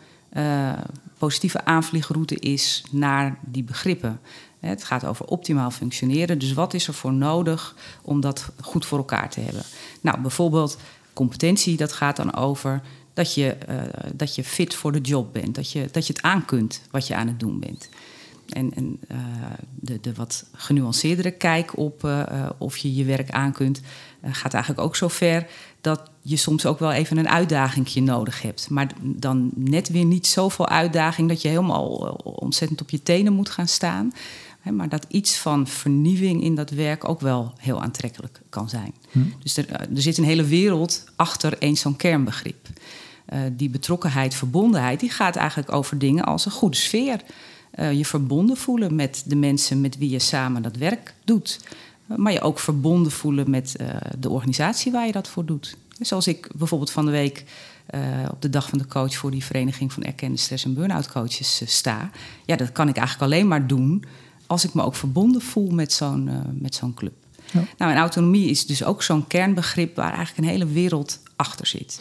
positieve 1.19 1.65
aanvliegroute 1.65 2.35
is 2.35 2.85
naar 2.91 3.39
die 3.41 3.63
begrippen. 3.63 4.21
Het 4.61 4.85
gaat 4.85 5.05
over 5.05 5.27
optimaal 5.27 5.71
functioneren. 5.71 6.39
Dus 6.39 6.53
wat 6.53 6.75
is 6.75 6.87
er 6.87 6.95
voor 6.95 7.13
nodig 7.13 7.75
om 8.03 8.21
dat 8.21 8.51
goed 8.61 8.87
voor 8.87 8.99
elkaar 8.99 9.31
te 9.31 9.41
hebben? 9.41 9.63
Nou, 10.01 10.21
bijvoorbeeld 10.21 10.77
competentie, 11.13 11.77
dat 11.77 11.93
gaat 11.93 12.17
dan 12.17 12.35
over 12.35 12.83
dat 13.15 13.35
je, 13.35 13.57
uh, 13.69 13.77
dat 14.15 14.35
je 14.35 14.45
fit 14.45 14.75
voor 14.75 14.93
de 14.93 15.01
job 15.01 15.33
bent. 15.33 15.55
Dat 15.55 15.73
je, 15.73 15.89
dat 15.93 16.07
je 16.07 16.13
het 16.13 16.23
aan 16.23 16.45
kunt 16.45 16.83
wat 16.91 17.07
je 17.07 17.15
aan 17.15 17.27
het 17.27 17.41
doen 17.41 17.61
bent. 17.61 17.89
En, 18.49 18.75
en 18.75 18.99
uh, 19.11 19.19
de, 19.75 20.01
de 20.01 20.15
wat 20.15 20.45
genuanceerdere 20.53 21.31
kijk 21.31 21.79
op 21.79 22.05
uh, 22.05 22.49
of 22.59 22.77
je 22.77 22.95
je 22.95 23.05
werk 23.05 23.31
aan 23.31 23.53
kunt, 23.53 23.81
gaat 24.23 24.55
eigenlijk 24.55 24.85
ook 24.85 24.97
zo 24.97 25.09
ver 25.09 25.47
dat 25.81 26.11
je 26.23 26.37
soms 26.37 26.67
ook 26.67 26.79
wel 26.79 26.93
even 26.93 27.17
een 27.17 27.29
uitdaging 27.29 27.95
nodig 27.95 28.43
hebt. 28.43 28.71
Maar 28.71 28.93
dan 29.03 29.51
net 29.55 29.89
weer 29.89 30.05
niet 30.05 30.27
zoveel 30.27 30.69
uitdaging 30.69 31.29
dat 31.29 31.43
je 31.43 31.49
helemaal 31.49 31.87
ontzettend 32.23 32.81
op 32.81 32.91
je 32.91 33.03
tenen 33.03 33.33
moet 33.33 33.51
gaan 33.51 33.69
staan 33.69 34.13
maar 34.65 34.89
dat 34.89 35.07
iets 35.09 35.37
van 35.37 35.67
vernieuwing 35.67 36.43
in 36.43 36.55
dat 36.55 36.71
werk 36.71 37.09
ook 37.09 37.21
wel 37.21 37.53
heel 37.57 37.83
aantrekkelijk 37.83 38.41
kan 38.49 38.69
zijn. 38.69 38.95
Hm. 39.11 39.19
Dus 39.43 39.57
er, 39.57 39.69
eh, 39.69 39.97
er, 39.97 40.03
zit 40.03 40.19
een 40.19 40.25
hele 40.25 40.45
wereld 40.45 41.05
achter 41.17 41.59
één 41.59 41.77
zo'n 41.77 41.97
kernbegrip. 41.97 42.69
Uh, 43.33 43.39
die 43.53 43.71
betrokkenheid, 43.71 44.35
verbondenheid, 44.35 45.01
die 45.01 45.11
gaat 45.11 45.37
eigenlijk 45.37 45.73
over 45.73 45.99
dingen 45.99 46.25
als 46.25 46.45
een 46.45 46.53
goede 46.53 46.77
sfeer. 46.77 47.21
Uh, 47.75 47.93
je 47.93 48.05
verbonden 48.05 48.57
voelen 48.57 48.95
met 48.95 49.23
de 49.27 49.37
mensen 49.37 49.81
met 49.81 49.99
wie 49.99 50.11
je 50.11 50.19
samen 50.19 50.63
dat 50.63 50.77
werk 50.77 51.15
doet. 51.25 51.61
maar 52.17 52.33
je 52.33 52.41
ook 52.41 52.59
verbonden 52.59 53.13
voelen 53.13 53.51
met 53.51 53.77
de 54.19 54.31
organisatie 54.31 54.93
waar 54.93 55.07
je 55.07 55.13
dat 55.13 55.29
voor 55.29 55.45
doet. 55.45 55.77
Zoals 56.01 56.27
ik 56.27 56.51
bijvoorbeeld 56.57 56.91
van 56.91 57.05
de 57.05 57.11
week 57.11 57.45
op 58.31 58.43
de 58.43 58.51
dag 58.51 58.69
van 58.69 58.79
de 58.79 58.87
coach 58.87 59.15
voor 59.15 59.31
die 59.31 59.45
vereniging 59.45 59.93
van 59.93 60.03
erkende 60.03 60.37
stress- 60.37 60.65
en 60.65 60.75
burn-out 60.75 61.09
coaches 61.09 61.63
sta. 61.65 62.11
Ja, 62.47 62.57
dat 62.57 62.73
kan 62.73 62.89
ik 62.89 62.97
eigenlijk 62.97 63.33
alleen 63.33 63.49
maar 63.49 63.67
doen 63.67 64.05
als 64.51 64.65
ik 64.65 64.75
me 64.75 64.83
ook 64.83 64.95
verbonden 64.95 65.41
voel 65.41 65.71
met 65.71 65.93
zo'n 65.93 66.27
uh, 66.27 66.35
met 66.53 66.75
zo'n 66.75 66.95
club. 66.95 67.13
Ja. 67.53 67.65
Nou, 67.79 67.93
en 67.93 67.99
autonomie 67.99 68.51
is 68.51 68.67
dus 68.67 68.85
ook 68.85 69.03
zo'n 69.03 69.27
kernbegrip 69.27 69.97
waar 69.97 70.15
eigenlijk 70.15 70.39
een 70.39 70.53
hele 70.53 70.67
wereld 70.67 71.21
achter 71.37 71.67
zit. 71.67 72.01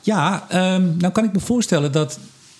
Ja, 0.00 0.46
um, 0.74 0.96
nou 0.96 1.12
kan 1.12 1.24
ik 1.24 1.32
me 1.32 1.40
voorstellen 1.40 1.92
dat 1.92 2.18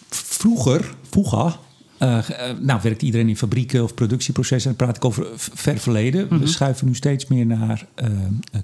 vroeger, 0.08 0.94
vroeger, 1.10 1.58
uh, 1.98 2.18
nou 2.60 2.80
werkt 2.82 3.02
iedereen 3.02 3.28
in 3.28 3.36
fabrieken 3.36 3.82
of 3.82 3.94
productieprocessen. 3.94 4.70
Dan 4.76 4.86
praat 4.86 4.96
ik 4.96 5.04
over 5.04 5.26
ver 5.34 5.78
verleden. 5.78 6.28
We 6.28 6.34
mhm. 6.34 6.46
schuiven 6.46 6.86
nu 6.86 6.94
steeds 6.94 7.26
meer 7.26 7.46
naar 7.46 7.86
uh, 8.02 8.08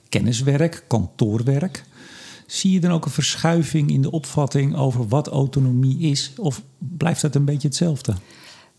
kenniswerk, 0.08 0.84
kantoorwerk. 0.86 1.84
Zie 2.46 2.72
je 2.72 2.80
dan 2.80 2.90
ook 2.90 3.04
een 3.04 3.10
verschuiving 3.10 3.90
in 3.90 4.02
de 4.02 4.10
opvatting 4.10 4.76
over 4.76 5.08
wat 5.08 5.28
autonomie 5.28 5.98
is? 5.98 6.32
Of 6.36 6.62
blijft 6.78 7.20
dat 7.20 7.34
een 7.34 7.44
beetje 7.44 7.68
hetzelfde? 7.68 8.14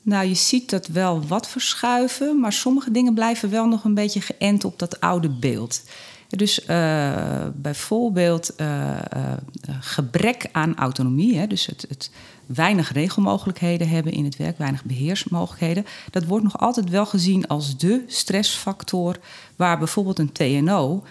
Nou, 0.04 0.28
je 0.28 0.34
ziet 0.34 0.70
dat 0.70 0.88
wel 0.88 1.28
wat 1.28 1.50
verschuiven, 1.50 2.40
maar 2.40 2.54
sommige 2.54 2.92
dingen 2.92 3.14
blijven 3.14 3.50
wel 3.50 3.68
nog 3.68 3.84
een 3.84 3.94
beetje 3.94 4.22
geënt 4.22 4.66
op 4.66 4.80
dat 4.80 5.00
oude 5.00 5.30
beeld. 5.30 5.84
Dus 6.28 6.68
uh, 6.68 7.48
bijvoorbeeld 7.56 8.54
uh, 8.58 8.68
uh, 8.68 9.34
gebrek 9.80 10.50
aan 10.52 10.76
autonomie, 10.76 11.38
hè, 11.38 11.48
dus 11.48 11.66
het, 11.66 11.86
het, 11.90 12.12
weinig 12.46 12.92
regelmogelijkheden 12.92 13.90
hebben 13.90 14.14
in 14.14 14.24
het 14.24 14.38
werk, 14.38 14.58
weinig 14.58 14.84
beheersmogelijkheden, 14.84 15.86
dat 16.12 16.26
wordt 16.26 16.44
nog 16.44 16.60
altijd 16.60 16.90
wel 16.90 17.06
gezien 17.06 17.48
als 17.48 17.78
de 17.78 18.04
stressfactor 18.08 19.20
waar 19.56 19.78
bijvoorbeeld 19.78 20.20
een 20.20 20.32
TNO 20.32 21.04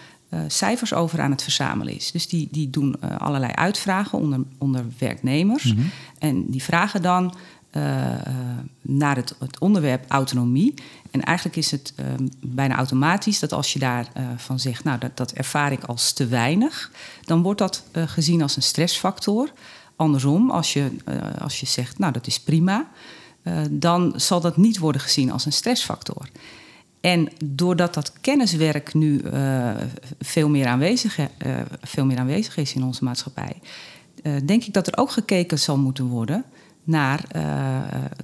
cijfers 0.47 0.93
over 0.93 1.21
aan 1.21 1.31
het 1.31 1.43
verzamelen 1.43 1.95
is. 1.95 2.11
Dus 2.11 2.27
die, 2.27 2.47
die 2.51 2.69
doen 2.69 3.01
allerlei 3.17 3.51
uitvragen 3.51 4.17
onder, 4.17 4.39
onder 4.57 4.85
werknemers. 4.97 5.63
Mm 5.63 5.75
-hmm. 5.77 5.91
En 6.19 6.45
die 6.49 6.63
vragen 6.63 7.01
dan 7.01 7.35
naar 8.81 9.15
het, 9.15 9.35
het, 9.39 9.59
onderwerp 9.59 10.05
autonomie. 10.07 10.73
En 11.11 11.23
eigenlijk 11.23 11.57
is 11.57 11.71
het 11.71 11.93
uh, 11.99 12.05
bijna 12.41 12.75
automatisch 12.75 13.39
dat 13.39 13.53
als 13.53 13.73
je 13.73 13.79
daarvan 13.79 14.37
van 14.37 14.59
zegt, 14.59 14.83
nou 14.83 14.99
dat, 14.99 15.17
dat 15.17 15.31
ervaar 15.31 15.71
ik 15.71 15.83
als 15.83 16.11
te 16.11 16.27
weinig, 16.27 16.91
dan 17.25 17.41
wordt 17.41 17.59
dat 17.59 17.83
gezien 17.93 18.41
als 18.41 18.55
een 18.55 18.61
stressfactor. 18.61 19.51
Andersom, 19.95 20.51
als 20.51 20.73
je, 20.73 20.91
als 21.39 21.59
je 21.59 21.65
zegt, 21.65 21.97
nou 21.97 22.13
dat 22.13 22.27
is 22.27 22.39
prima, 22.39 22.87
dan 23.71 24.13
zal 24.15 24.41
dat 24.41 24.57
niet 24.57 24.77
worden 24.77 25.01
gezien 25.01 25.31
als 25.31 25.45
een 25.45 25.53
stressfactor. 25.53 26.29
En 27.01 27.29
doordat 27.45 27.93
dat 27.93 28.13
kenniswerk 28.21 28.93
nu 28.93 29.21
veel, 30.19 30.49
meer 30.49 30.67
aanwezig, 30.67 31.17
veel 31.81 32.05
meer 32.05 32.17
aanwezig 32.17 32.57
is 32.57 32.73
in 32.73 32.83
onze 32.83 33.03
maatschappij, 33.03 33.55
denk 34.45 34.63
ik 34.63 34.73
dat 34.73 34.87
er 34.87 34.97
ook 34.97 35.11
gekeken 35.11 35.59
zal 35.59 35.77
moeten 35.77 36.05
worden 36.05 36.45
naar 36.83 37.23
uh, 37.35 37.81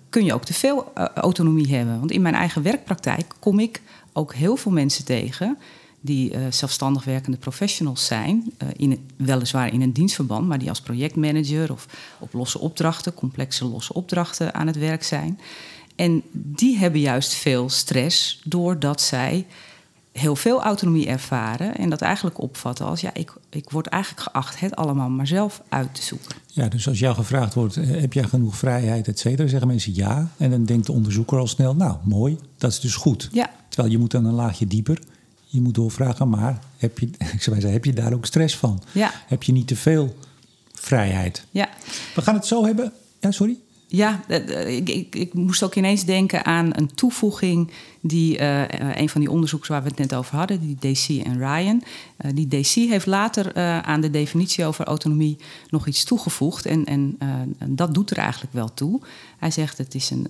kun 0.10 0.26
je 0.26 0.34
ook 0.34 0.46
te 0.46 0.54
veel 0.54 0.92
uh, 0.98 1.06
autonomie 1.06 1.76
hebben. 1.76 2.00
Want 2.00 2.12
in 2.12 2.22
mijn 2.22 2.36
eigen 2.36 2.62
werkpraktijk 2.62 3.34
kom 3.40 3.60
ik 3.60 3.82
ook 4.14 4.34
heel 4.34 4.56
veel 4.56 4.72
mensen 4.72 5.06
tegen 5.06 5.58
die 6.02 6.34
uh, 6.34 6.40
zelfstandig 6.50 7.04
werkende 7.04 7.38
professionals 7.38 8.06
zijn, 8.06 8.52
in, 8.76 9.10
weliswaar 9.18 9.74
in 9.74 9.82
een 9.82 9.94
dienstverband, 9.94 10.48
maar 10.48 10.60
die 10.60 10.70
als 10.70 10.82
projectmanager 10.82 11.72
of 11.72 11.86
op 12.20 12.34
losse 12.34 12.60
opdrachten, 12.60 13.14
complexe 13.14 13.66
losse 13.66 13.94
opdrachten 13.94 14.54
aan 14.54 14.68
het 14.68 14.78
werk 14.78 15.04
zijn. 15.04 15.40
En 15.96 16.24
die 16.32 16.78
hebben 16.78 17.00
juist 17.00 17.34
veel 17.34 17.70
stress 17.70 18.42
doordat 18.44 19.02
zij 19.02 19.46
heel 20.12 20.36
veel 20.36 20.62
autonomie 20.62 21.08
ervaren 21.08 21.76
en 21.76 21.90
dat 21.90 22.02
eigenlijk 22.02 22.42
opvatten 22.42 22.86
als 22.86 23.02
ja, 23.02 23.14
ik, 23.14 23.34
ik 23.50 23.70
word 23.70 23.88
eigenlijk 23.88 24.24
geacht 24.24 24.60
het 24.60 24.76
allemaal 24.76 25.10
maar 25.10 25.28
zelf 25.28 25.62
uit 25.70 25.96
te 25.96 26.02
zoeken. 26.02 26.36
Ja, 26.48 26.68
dus 26.68 26.88
als 26.88 27.00
jou 27.00 27.16
gevraagd 27.16 27.54
wordt, 27.54 27.78
eh, 27.78 27.88
heb 27.88 28.14
jij 28.14 28.24
genoeg 28.24 28.58
vrijheid, 28.58 29.08
et 29.08 29.20
cetera, 29.20 29.48
zeggen 29.48 29.68
mensen 29.68 29.96
ja. 29.96 30.32
En 30.38 30.50
dan 30.50 30.66
denkt 30.66 30.86
de 30.86 30.92
onderzoeker 30.92 31.38
al 31.38 31.48
snel, 31.48 31.76
nou 31.76 31.98
mooi, 32.04 32.38
dat 32.58 32.72
is 32.72 32.80
dus 32.80 32.96
goed. 32.96 33.30
Ja. 33.32 33.50
Terwijl 33.68 33.94
je 33.94 34.00
moet 34.00 34.12
dan 34.12 34.26
een 34.26 34.34
laagje 34.34 34.68
dieper. 34.68 35.00
Je 35.46 35.62
moet 35.62 35.76
doorvragen, 35.76 36.30
maar 36.30 36.60
heb 36.78 37.00
je, 37.00 37.06
ik 37.34 37.42
zou 37.42 37.56
zeggen, 37.56 37.72
heb 37.72 37.86
je 37.86 37.94
daar 37.94 38.14
ook 38.14 38.26
stress 38.26 38.58
van? 38.58 38.82
Ja. 38.92 39.12
Heb 39.28 39.44
je 39.44 39.52
niet 39.52 39.68
te 39.68 39.76
veel 39.76 40.16
vrijheid? 40.74 41.46
Ja. 41.52 41.70
We 42.16 42.22
gaan 42.22 42.36
het 42.36 42.46
zo 42.46 42.66
hebben. 42.66 42.94
Ja, 43.20 43.32
sorry. 43.32 43.58
Ja, 43.92 44.22
ik, 44.68 44.90
ik, 44.90 45.16
ik, 45.16 45.34
moest 45.34 45.64
ook 45.64 45.76
ineens 45.76 46.06
denken 46.06 46.46
aan 46.46 46.70
een 46.76 46.94
toevoeging 46.94 47.72
die 48.02 48.40
uh, 48.40 48.62
een 48.96 49.10
van 49.10 49.22
die 49.22 49.32
onderzoekers 49.32 49.70
waar 49.70 49.84
we 49.84 49.90
het 49.90 49.98
net 49.98 50.16
over 50.16 50.36
hadden, 50.36 50.60
die 50.60 50.76
DC 50.94 51.26
en 51.26 51.38
Ryan. 51.38 51.84
Uh, 52.26 52.32
die 52.34 52.48
DC 52.48 52.74
heeft 52.74 53.06
later 53.06 53.58
uh, 53.58 53.80
aan 53.80 54.02
de 54.02 54.10
definitie 54.10 54.66
over 54.66 54.86
autonomie 54.86 55.38
nog 55.70 55.88
iets 55.88 56.04
toegevoegd. 56.04 56.66
En, 56.66 56.86
en, 56.86 57.16
en, 57.20 57.76
dat 57.76 57.94
doet 57.94 58.12
er 58.12 58.18
eigenlijk 58.18 58.54
wel 58.54 58.74
toe. 58.74 59.02
Hij 59.38 59.52
zegt 59.52 59.78
het 59.78 59.96
is 59.96 60.10
een 60.10 60.28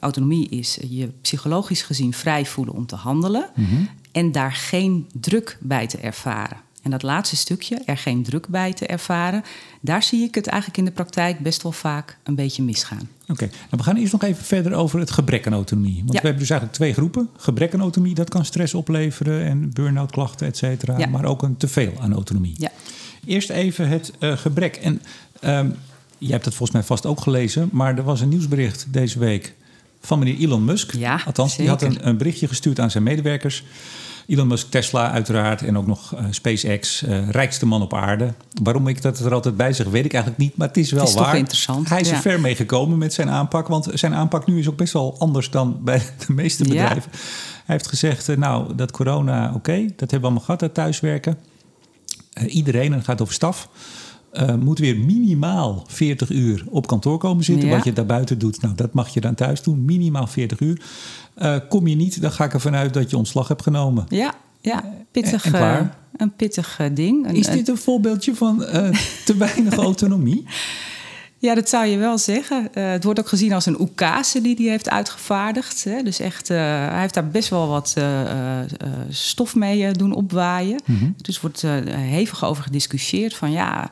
autonomie 0.00 0.48
is 0.48 0.78
je 0.88 1.10
psychologisch 1.20 1.82
gezien 1.82 2.12
vrij 2.12 2.46
voelen 2.46 2.74
om 2.74 2.86
te 2.86 2.96
handelen 2.96 3.50
mm 3.54 3.64
-hmm. 3.64 3.88
en 4.12 4.32
daar 4.32 4.52
geen 4.52 5.06
druk 5.20 5.58
bij 5.60 5.86
te 5.86 5.98
ervaren. 5.98 6.56
En 6.82 6.90
dat 6.90 7.02
laatste 7.02 7.36
stukje, 7.36 7.80
er 7.84 7.96
geen 7.96 8.22
druk 8.22 8.48
bij 8.48 8.72
te 8.72 8.86
ervaren, 8.86 9.42
daar 9.80 10.02
zie 10.02 10.22
ik 10.22 10.34
het 10.34 10.46
eigenlijk 10.46 10.78
in 10.78 10.84
de 10.84 10.90
praktijk 10.90 11.38
best 11.38 11.62
wel 11.62 11.72
vaak 11.72 12.18
een 12.22 12.34
beetje 12.34 12.62
misgaan. 12.62 13.08
Oké, 13.22 13.32
okay. 13.32 13.48
nou, 13.48 13.68
we 13.70 13.82
gaan 13.82 13.96
eerst 13.96 14.12
nog 14.12 14.22
even 14.22 14.44
verder 14.44 14.72
over 14.72 14.98
het 14.98 15.10
gebrek 15.10 15.46
aan 15.46 15.52
autonomie. 15.52 15.96
Want 15.96 16.12
ja. 16.12 16.20
we 16.20 16.26
hebben 16.26 16.38
dus 16.38 16.50
eigenlijk 16.50 16.78
twee 16.80 16.92
groepen. 16.92 17.28
Gebrek 17.36 17.74
aan 17.74 17.80
autonomie, 17.80 18.14
dat 18.14 18.30
kan 18.30 18.44
stress 18.44 18.74
opleveren 18.74 19.44
en 19.44 19.70
burn-out 19.72 20.10
klachten, 20.10 20.46
et 20.46 20.56
cetera. 20.56 20.98
Ja. 20.98 21.06
Maar 21.06 21.24
ook 21.24 21.42
een 21.42 21.56
teveel 21.56 21.92
aan 22.00 22.12
autonomie. 22.12 22.54
Ja. 22.58 22.70
Eerst 23.24 23.50
even 23.50 23.88
het 23.88 24.12
uh, 24.20 24.36
gebrek. 24.36 24.76
En 24.76 25.02
um, 25.44 25.74
je 26.18 26.30
hebt 26.30 26.44
het 26.44 26.54
volgens 26.54 26.78
mij 26.78 26.86
vast 26.86 27.06
ook 27.06 27.20
gelezen, 27.20 27.68
maar 27.72 27.96
er 27.96 28.04
was 28.04 28.20
een 28.20 28.28
nieuwsbericht 28.28 28.86
deze 28.90 29.18
week 29.18 29.54
van 30.00 30.18
meneer 30.18 30.38
Elon 30.38 30.64
Musk. 30.64 30.94
Ja, 30.94 31.20
Althans, 31.26 31.54
zeker. 31.54 31.78
die 31.78 31.88
had 31.88 31.96
een, 31.96 32.08
een 32.08 32.16
berichtje 32.16 32.48
gestuurd 32.48 32.80
aan 32.80 32.90
zijn 32.90 33.02
medewerkers. 33.04 33.64
Elon 34.28 34.46
Musk, 34.46 34.70
Tesla 34.70 35.10
uiteraard 35.10 35.62
en 35.62 35.78
ook 35.78 35.86
nog 35.86 36.14
uh, 36.14 36.20
SpaceX, 36.30 37.02
uh, 37.02 37.30
rijkste 37.30 37.66
man 37.66 37.82
op 37.82 37.94
aarde. 37.94 38.34
Waarom 38.62 38.88
ik 38.88 39.02
dat 39.02 39.18
er 39.18 39.34
altijd 39.34 39.56
bij 39.56 39.72
zeg, 39.72 39.86
weet 39.86 40.04
ik 40.04 40.12
eigenlijk 40.12 40.42
niet, 40.42 40.56
maar 40.56 40.68
het 40.68 40.76
is 40.76 40.90
wel 40.90 41.00
het 41.00 41.08
is 41.08 41.14
waar. 41.14 41.24
Toch 41.24 41.34
interessant. 41.34 41.88
Hij 41.88 42.00
is 42.00 42.08
ja. 42.08 42.14
er 42.14 42.20
ver 42.20 42.40
mee 42.40 42.54
gekomen 42.54 42.98
met 42.98 43.12
zijn 43.12 43.30
aanpak, 43.30 43.68
want 43.68 43.88
zijn 43.94 44.14
aanpak 44.14 44.46
nu 44.46 44.58
is 44.58 44.68
ook 44.68 44.76
best 44.76 44.92
wel 44.92 45.16
anders 45.18 45.50
dan 45.50 45.78
bij 45.84 46.02
de 46.26 46.32
meeste 46.32 46.62
bedrijven. 46.62 47.10
Ja. 47.12 47.18
Hij 47.64 47.76
heeft 47.76 47.88
gezegd, 47.88 48.28
uh, 48.28 48.36
nou, 48.36 48.74
dat 48.74 48.90
corona, 48.90 49.46
oké, 49.46 49.56
okay, 49.56 49.86
dat 49.86 49.98
hebben 49.98 50.20
we 50.20 50.24
allemaal 50.24 50.44
gehad, 50.44 50.60
dat 50.60 50.74
thuiswerken. 50.74 51.38
iedereen, 52.46 52.92
en 52.92 52.98
het 52.98 53.04
gaat 53.04 53.20
over 53.20 53.34
staf, 53.34 53.68
uh, 54.32 54.54
moet 54.54 54.78
weer 54.78 54.98
minimaal 54.98 55.84
40 55.86 56.30
uur 56.30 56.64
op 56.68 56.86
kantoor 56.86 57.18
komen 57.18 57.44
zitten. 57.44 57.68
Ja. 57.68 57.76
Wat 57.76 57.84
je 57.84 57.92
daarbuiten 57.92 58.38
doet, 58.38 58.60
nou, 58.60 58.74
dat 58.74 58.92
mag 58.92 59.08
je 59.08 59.20
dan 59.20 59.34
thuis 59.34 59.62
doen. 59.62 59.84
Minimaal 59.84 60.26
40 60.26 60.60
uur. 60.60 60.80
Uh, 61.38 61.56
kom 61.68 61.86
je 61.86 61.96
niet, 61.96 62.20
dan 62.20 62.32
ga 62.32 62.44
ik 62.44 62.52
ervan 62.52 62.74
uit 62.74 62.94
dat 62.94 63.10
je 63.10 63.16
ontslag 63.16 63.48
hebt 63.48 63.62
genomen. 63.62 64.04
Ja, 64.08 64.34
ja 64.60 64.84
pittig, 65.10 65.44
en, 65.44 65.52
en 65.52 65.58
klaar. 65.58 65.82
Uh, 65.82 65.88
een 66.16 66.32
pittig 66.36 66.80
ding. 66.92 67.28
Een, 67.28 67.34
Is 67.34 67.46
dit 67.46 67.68
een 67.68 67.78
voorbeeldje 67.78 68.34
van 68.34 68.58
te 69.24 69.34
weinig 69.38 69.76
autonomie? 69.88 70.44
Ja, 71.40 71.54
dat 71.54 71.68
zou 71.68 71.86
je 71.86 71.96
wel 71.96 72.18
zeggen. 72.18 72.68
Uh, 72.74 72.90
het 72.90 73.04
wordt 73.04 73.18
ook 73.20 73.28
gezien 73.28 73.52
als 73.52 73.66
een 73.66 73.80
oekase 73.80 74.40
die 74.40 74.56
hij 74.56 74.64
heeft 74.64 74.88
uitgevaardigd. 74.88 75.84
Hè? 75.84 76.02
Dus 76.02 76.20
echt, 76.20 76.50
uh, 76.50 76.56
hij 76.88 77.00
heeft 77.00 77.14
daar 77.14 77.28
best 77.28 77.48
wel 77.48 77.68
wat 77.68 77.94
uh, 77.98 78.60
stof 79.08 79.54
mee 79.54 79.92
doen 79.92 80.12
opwaaien. 80.12 80.80
Mm 80.84 80.98
-hmm. 80.98 81.14
Dus 81.16 81.40
wordt 81.40 81.62
hevig 81.90 82.44
over 82.44 82.62
gediscussieerd 82.62 83.34
van 83.34 83.50
ja... 83.50 83.90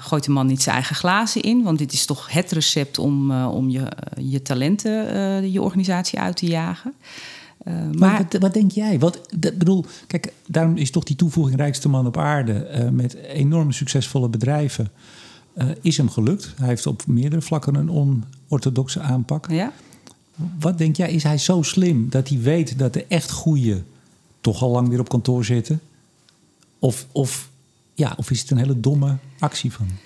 gooit 0.00 0.24
de 0.24 0.30
man 0.30 0.46
niet 0.46 0.62
zijn 0.62 0.74
eigen 0.74 0.96
glazen 0.96 1.42
in? 1.42 1.62
Want 1.62 1.78
dit 1.78 1.92
is 1.92 2.06
toch 2.06 2.32
het 2.32 2.52
recept 2.52 2.98
om, 2.98 3.32
om 3.32 3.70
je, 3.70 3.86
je 4.20 4.42
talenten, 4.42 5.52
je 5.52 5.62
organisatie 5.62 6.18
uit 6.18 6.36
te 6.36 6.46
jagen. 6.46 6.92
maar, 7.64 7.94
maar 7.94 8.26
wat, 8.30 8.40
wat, 8.40 8.54
denk 8.54 8.70
jij? 8.70 8.98
Wat, 8.98 9.20
dat, 9.36 9.58
bedoel, 9.58 9.84
kijk, 10.06 10.32
daarom 10.46 10.76
is 10.76 10.90
toch 10.90 11.04
die 11.04 11.16
toevoeging 11.16 11.56
rijkste 11.56 11.88
man 11.88 12.06
op 12.06 12.16
aarde... 12.16 12.88
met 12.92 13.14
enorm 13.14 13.72
succesvolle 13.72 14.28
bedrijven... 14.28 14.90
Uh, 15.54 15.68
is 15.80 15.96
hem 15.96 16.10
gelukt. 16.10 16.52
Hij 16.56 16.68
heeft 16.68 16.86
op 16.86 17.06
meerdere 17.06 17.42
vlakken 17.42 17.74
een 17.74 17.90
onorthodoxe 17.90 19.00
aanpak. 19.00 19.50
Ja. 19.50 19.72
Wat 20.58 20.78
denk 20.78 20.96
jij, 20.96 21.12
is 21.12 21.22
hij 21.22 21.38
zo 21.38 21.62
slim 21.62 22.10
dat 22.10 22.28
hij 22.28 22.38
weet 22.38 22.78
dat 22.78 22.92
de 22.92 23.04
echt 23.08 23.30
goeie 23.30 23.82
toch 24.40 24.62
al 24.62 24.70
lang 24.70 24.88
weer 24.88 25.00
op 25.00 25.08
kantoor 25.08 25.44
zitten? 25.44 25.80
Of, 26.78 27.06
of, 27.12 27.48
ja, 27.94 28.14
of 28.16 28.30
is 28.30 28.40
het 28.40 28.50
een 28.50 28.56
hele 28.56 28.80
domme 28.80 29.16
actie 29.38 29.72
van 29.72 29.86
hem? 29.86 29.96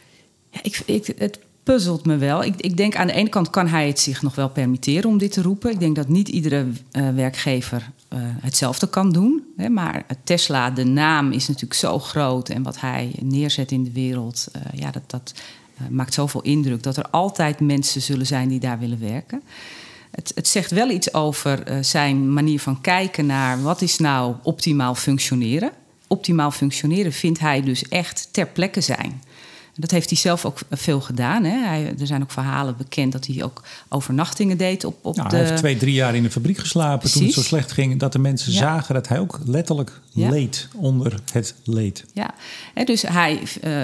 Ja, 0.50 0.60
ik, 0.62 0.82
ik, 0.86 1.14
het 1.18 1.38
puzzelt 1.62 2.06
me 2.06 2.16
wel. 2.16 2.44
Ik, 2.44 2.60
ik, 2.60 2.76
denk 2.76 2.96
aan 2.96 3.06
de 3.06 3.12
ene 3.12 3.28
kant 3.28 3.50
kan 3.50 3.66
hij 3.66 3.86
het 3.86 4.00
zich 4.00 4.22
nog 4.22 4.34
wel 4.34 4.48
permitteren 4.48 5.10
om 5.10 5.18
dit 5.18 5.32
te 5.32 5.42
roepen. 5.42 5.70
Ik 5.70 5.80
denk 5.80 5.96
dat 5.96 6.08
niet 6.08 6.28
iedere 6.28 6.66
uh, 6.92 7.14
werkgever 7.14 7.90
uh, 8.12 8.18
hetzelfde 8.22 8.88
kan 8.88 9.12
doen. 9.12 9.44
Hè, 9.56 9.68
maar 9.68 10.06
Tesla, 10.24 10.70
de 10.70 10.84
naam 10.84 11.32
is 11.32 11.46
natuurlijk 11.48 11.80
zo 11.80 11.98
groot 11.98 12.48
en 12.48 12.62
wat 12.62 12.80
hij 12.80 13.12
neerzet 13.20 13.70
in 13.70 13.84
de 13.84 13.92
wereld, 13.92 14.48
uh, 14.56 14.80
ja, 14.80 14.90
dat, 14.90 15.02
dat 15.06 15.34
maakt 15.90 16.14
zoveel 16.14 16.42
indruk 16.42 16.82
dat 16.82 16.96
er 16.96 17.10
altijd 17.10 17.60
mensen 17.60 18.02
zullen 18.02 18.26
zijn 18.26 18.48
die 18.48 18.60
daar 18.60 18.78
willen 18.78 19.00
werken. 19.00 19.42
Het, 20.10 20.32
het 20.34 20.48
zegt 20.48 20.70
wel 20.70 20.90
iets 20.90 21.14
over 21.14 21.84
zijn 21.84 22.32
manier 22.32 22.60
van 22.60 22.80
kijken 22.80 23.26
naar 23.26 23.62
wat 23.62 23.82
is 23.82 23.98
nou 23.98 24.34
optimaal 24.42 24.94
functioneren. 24.94 25.70
Optimaal 26.06 26.50
functioneren 26.50 27.12
vindt 27.12 27.38
hij 27.38 27.62
dus 27.62 27.88
echt 27.88 28.28
ter 28.30 28.46
plekke 28.46 28.80
zijn. 28.80 29.22
Dat 29.76 29.90
heeft 29.90 30.10
hij 30.10 30.18
zelf 30.18 30.44
ook 30.44 30.58
veel 30.70 31.00
gedaan. 31.00 31.44
Hè. 31.44 31.66
Hij, 31.66 31.94
er 31.98 32.06
zijn 32.06 32.22
ook 32.22 32.30
verhalen 32.30 32.76
bekend 32.76 33.12
dat 33.12 33.26
hij 33.26 33.44
ook 33.44 33.62
overnachtingen 33.88 34.56
deed 34.56 34.84
op, 34.84 34.98
op 35.02 35.16
nou, 35.16 35.28
de... 35.28 35.36
Hij 35.36 35.44
heeft 35.44 35.58
twee, 35.58 35.76
drie 35.76 35.94
jaar 35.94 36.14
in 36.14 36.22
de 36.22 36.30
fabriek 36.30 36.58
geslapen 36.58 36.98
Precies. 36.98 37.18
toen 37.18 37.26
het 37.26 37.34
zo 37.34 37.42
slecht 37.42 37.72
ging. 37.72 37.98
Dat 37.98 38.12
de 38.12 38.18
mensen 38.18 38.52
ja. 38.52 38.58
zagen 38.58 38.94
dat 38.94 39.08
hij 39.08 39.18
ook 39.18 39.38
letterlijk 39.44 40.00
ja. 40.12 40.30
leed 40.30 40.68
onder 40.74 41.20
het 41.32 41.54
leed. 41.64 42.04
Ja, 42.12 42.34
dus 42.84 43.02
hij 43.02 43.42
uh, 43.64 43.82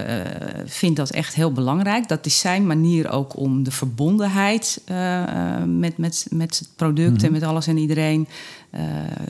vindt 0.66 0.96
dat 0.96 1.10
echt 1.10 1.34
heel 1.34 1.52
belangrijk. 1.52 2.08
Dat 2.08 2.26
is 2.26 2.38
zijn 2.38 2.66
manier 2.66 3.10
ook 3.10 3.36
om 3.36 3.62
de 3.62 3.70
verbondenheid 3.70 4.80
uh, 4.90 5.22
met, 5.66 5.98
met, 5.98 6.26
met 6.30 6.58
het 6.58 6.68
product 6.76 7.10
mm 7.10 7.16
-hmm. 7.16 7.24
en 7.24 7.32
met 7.32 7.42
alles 7.42 7.66
en 7.66 7.76
iedereen... 7.76 8.28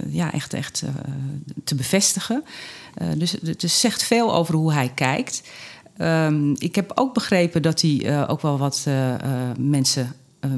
ja, 0.08 0.32
echt, 0.32 0.54
echt 0.54 0.82
te 1.64 1.74
bevestigen. 1.74 2.44
dus 3.16 3.36
het 3.44 3.70
zegt 3.70 4.02
veel 4.02 4.34
over 4.34 4.54
hoe 4.54 4.72
hij 4.72 4.92
kijkt... 4.94 5.42
Um, 6.02 6.54
ik 6.58 6.74
heb 6.74 6.92
ook 6.94 7.14
begrepen 7.14 7.62
dat 7.62 7.80
hij 7.80 7.90
uh, 7.90 8.24
ook 8.26 8.42
wel 8.42 8.58
wat 8.58 8.84
uh, 8.88 9.08
uh, 9.08 9.16
mensen 9.58 10.14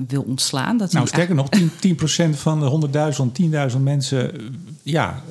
wil 0.08 0.22
ontslaan. 0.22 0.76
Dat 0.76 0.92
nou, 0.92 1.06
sterker 1.06 1.34
nog, 1.34 1.48
10%, 1.58 1.78
10 1.80 2.34
van 2.34 2.60
de 2.60 2.88
100.000, 3.68 3.72
10.000 3.74 3.80
mensen 3.80 4.32
ja, 4.82 5.22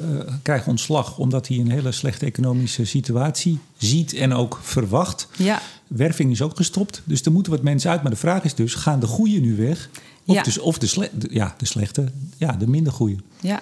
krijgen 0.41 0.70
ontslag... 0.70 1.17
omdat 1.17 1.48
hij 1.48 1.58
een 1.58 1.72
hele 1.72 1.91
slechte 1.91 2.25
economische 2.25 2.86
situatie 2.86 3.60
ziet 3.77 4.13
en 4.13 4.34
ook 4.34 4.60
verwacht. 4.62 5.27
Ja. 5.38 5.62
Werving 5.88 6.32
is 6.32 6.41
ook 6.41 6.55
gestopt, 6.55 7.01
dus 7.03 7.22
er 7.22 7.32
moeten 7.32 7.51
wat 7.51 7.62
mensen 7.62 7.91
uit. 7.91 8.01
Maar 8.01 8.12
de 8.12 8.17
vraag 8.17 8.43
is 8.43 8.55
dus, 8.55 8.75
gaan 8.75 9.00
de 9.00 9.08
goeie 9.08 9.41
nu 9.41 9.55
weg? 9.55 9.89
Of, 10.25 10.36
ja. 10.36 10.43
dus, 10.43 10.58
of 10.58 10.77
de, 10.77 10.88
sle 10.88 11.10
de, 11.13 11.27
ja, 11.32 11.55
de 11.58 11.65
slechte, 11.65 12.12
ja, 12.38 12.51
de 12.51 12.67
minder 12.67 12.93
goeie. 12.93 13.17
Ja. 13.39 13.62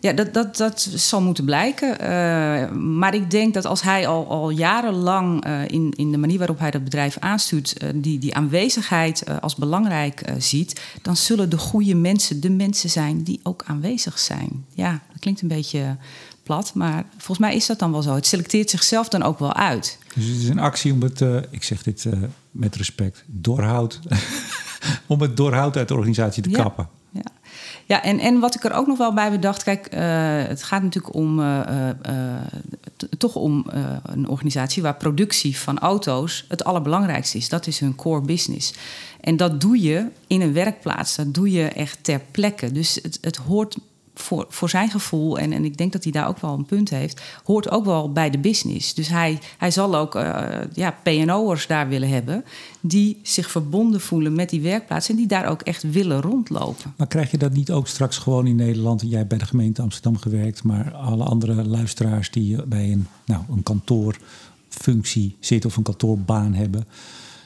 Ja, 0.00 0.12
dat, 0.12 0.34
dat, 0.34 0.56
dat 0.56 0.80
zal 0.94 1.22
moeten 1.22 1.44
blijken. 1.44 1.90
Uh, 1.90 2.70
maar 2.70 3.14
ik 3.14 3.30
denk 3.30 3.54
dat 3.54 3.64
als 3.64 3.82
hij 3.82 4.06
al, 4.06 4.28
al 4.28 4.50
jarenlang 4.50 5.46
uh, 5.46 5.62
in, 5.68 5.92
in 5.96 6.10
de 6.10 6.18
manier 6.18 6.38
waarop 6.38 6.58
hij 6.58 6.70
dat 6.70 6.84
bedrijf 6.84 7.16
aanstuurt, 7.18 7.82
uh, 7.82 7.88
die, 7.94 8.18
die 8.18 8.34
aanwezigheid 8.34 9.40
als 9.40 9.54
belangrijk 9.54 10.22
ziet, 10.38 10.80
dan 11.02 11.16
zullen 11.16 11.50
de 11.50 11.58
goede 11.58 11.94
mensen 11.94 12.40
de 12.40 12.50
mensen 12.50 12.90
zijn 12.90 13.22
die 13.22 13.40
ook 13.42 13.62
aanwezig 13.66 14.18
zijn. 14.18 14.64
Ja, 14.74 14.90
dat 14.90 15.20
klinkt 15.20 15.42
een 15.42 15.48
beetje 15.48 15.96
plat, 16.42 16.74
maar 16.74 17.04
volgens 17.10 17.38
mij 17.38 17.56
is 17.56 17.66
dat 17.66 17.78
dan 17.78 17.92
wel 17.92 18.02
zo. 18.02 18.14
Het 18.14 18.26
selecteert 18.26 18.70
zichzelf 18.70 19.08
dan 19.08 19.22
ook 19.22 19.38
wel 19.38 19.54
uit. 19.54 19.98
Dus 20.14 20.26
het 20.26 20.36
is 20.36 20.48
een 20.48 20.58
actie 20.58 20.92
om 20.92 21.02
het, 21.02 21.20
ik 21.50 21.62
zeg 21.62 21.82
dit 21.82 22.06
met 22.50 22.76
respect, 22.76 23.24
doorhoud, 23.26 24.00
om 25.06 25.20
het 25.20 25.36
doorhoud 25.36 25.76
uit 25.76 25.88
de 25.88 25.94
organisatie 25.94 26.42
te 26.42 26.50
kappen. 26.50 26.88
Ja. 27.86 28.02
En, 28.02 28.18
en 28.18 28.38
wat 28.38 28.54
ik 28.54 28.64
er 28.64 28.72
ook 28.72 28.86
nog 28.86 28.98
wel 28.98 29.12
bij 29.12 29.30
bedacht, 29.30 29.62
kijk, 29.62 29.94
uh, 29.94 30.00
het 30.48 30.62
gaat 30.62 30.82
natuurlijk 30.82 31.14
om 31.14 31.38
uh, 31.38 31.60
uh, 32.08 32.14
toch 33.18 33.34
om 33.34 33.64
een 34.02 34.28
organisatie 34.28 34.82
waar 34.82 34.96
productie 34.96 35.58
van 35.58 35.78
auto's 35.78 36.44
het 36.48 36.64
allerbelangrijkste 36.64 37.38
is. 37.38 37.48
Dat 37.48 37.66
is 37.66 37.80
hun 37.80 37.94
core 37.94 38.20
business. 38.20 38.74
En 39.20 39.36
dat 39.36 39.60
doe 39.60 39.82
je 39.82 40.06
in 40.26 40.40
een 40.40 40.52
werkplaats, 40.52 41.16
dat 41.16 41.34
doe 41.34 41.50
je 41.50 41.68
echt 41.68 41.98
ter 42.02 42.20
plekke. 42.30 42.72
Dus 42.72 42.98
het, 43.02 43.18
het 43.20 43.36
hoort 43.36 43.76
voor, 44.20 44.46
voor 44.48 44.68
zijn 44.68 44.90
gevoel, 44.90 45.38
en, 45.38 45.52
en 45.52 45.64
ik 45.64 45.76
denk 45.76 45.92
dat 45.92 46.02
hij 46.02 46.12
daar 46.12 46.28
ook 46.28 46.38
wel 46.38 46.52
een 46.52 46.64
punt 46.64 46.90
heeft, 46.90 47.20
hoort 47.44 47.70
ook 47.70 47.84
wel 47.84 48.12
bij 48.12 48.30
de 48.30 48.38
business. 48.38 48.94
Dus 48.94 49.08
hij, 49.08 49.38
hij 49.58 49.70
zal 49.70 49.96
ook 49.96 50.14
uh, 50.14 50.46
ja, 50.72 50.96
PNO'ers 51.02 51.66
daar 51.66 51.88
willen 51.88 52.08
hebben 52.08 52.44
die 52.80 53.18
zich 53.22 53.50
verbonden 53.50 54.00
voelen 54.00 54.34
met 54.34 54.50
die 54.50 54.60
werkplaats 54.60 55.08
en 55.08 55.16
die 55.16 55.26
daar 55.26 55.46
ook 55.46 55.62
echt 55.62 55.90
willen 55.90 56.20
rondlopen. 56.20 56.94
Maar 56.96 57.06
krijg 57.06 57.30
je 57.30 57.38
dat 57.38 57.52
niet 57.52 57.70
ook 57.70 57.88
straks 57.88 58.18
gewoon 58.18 58.46
in 58.46 58.56
Nederland? 58.56 59.02
Jij 59.06 59.16
hebt 59.16 59.28
bij 59.28 59.38
de 59.38 59.46
gemeente 59.46 59.82
Amsterdam 59.82 60.16
gewerkt, 60.16 60.62
maar 60.62 60.94
alle 60.94 61.24
andere 61.24 61.64
luisteraars 61.64 62.30
die 62.30 62.62
bij 62.62 62.92
een, 62.92 63.06
nou, 63.24 63.42
een 63.50 63.62
kantoorfunctie 63.62 65.36
zitten 65.40 65.70
of 65.70 65.76
een 65.76 65.82
kantoorbaan 65.82 66.54
hebben. 66.54 66.86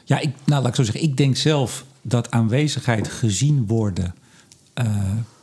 Ja, 0.05 0.19
ik, 0.19 0.31
nou, 0.45 0.63
laat 0.63 0.71
ik 0.71 0.75
zo 0.75 0.83
zeggen, 0.83 1.03
ik 1.03 1.17
denk 1.17 1.37
zelf 1.37 1.85
dat 2.03 2.31
aanwezigheid 2.31 3.09
gezien 3.09 3.67
worden 3.67 4.15
uh, 4.75 4.87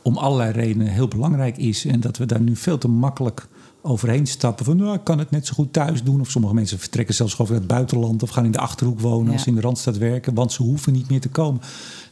om 0.08 0.16
allerlei 0.16 0.52
redenen 0.52 0.86
heel 0.86 1.08
belangrijk 1.08 1.56
is. 1.56 1.84
En 1.84 2.00
dat 2.00 2.16
we 2.16 2.26
daar 2.26 2.40
nu 2.40 2.56
veel 2.56 2.78
te 2.78 2.88
makkelijk 2.88 3.48
overheen 3.82 4.26
stappen. 4.26 4.64
Van 4.64 4.76
nou, 4.76 4.94
ik 4.94 5.04
kan 5.04 5.18
het 5.18 5.30
net 5.30 5.46
zo 5.46 5.54
goed 5.54 5.72
thuis 5.72 6.02
doen. 6.02 6.20
Of 6.20 6.30
sommige 6.30 6.54
mensen 6.54 6.78
vertrekken 6.78 7.14
zelfs 7.14 7.34
gewoon 7.34 7.50
uit 7.50 7.60
het 7.60 7.68
buitenland 7.68 8.22
of 8.22 8.30
gaan 8.30 8.44
in 8.44 8.50
de 8.50 8.58
achterhoek 8.58 9.00
wonen 9.00 9.32
als 9.32 9.42
ze 9.42 9.48
in 9.48 9.54
de 9.54 9.60
randstad 9.60 9.96
werken, 9.96 10.34
want 10.34 10.52
ze 10.52 10.62
hoeven 10.62 10.92
niet 10.92 11.10
meer 11.10 11.20
te 11.20 11.28
komen. 11.28 11.60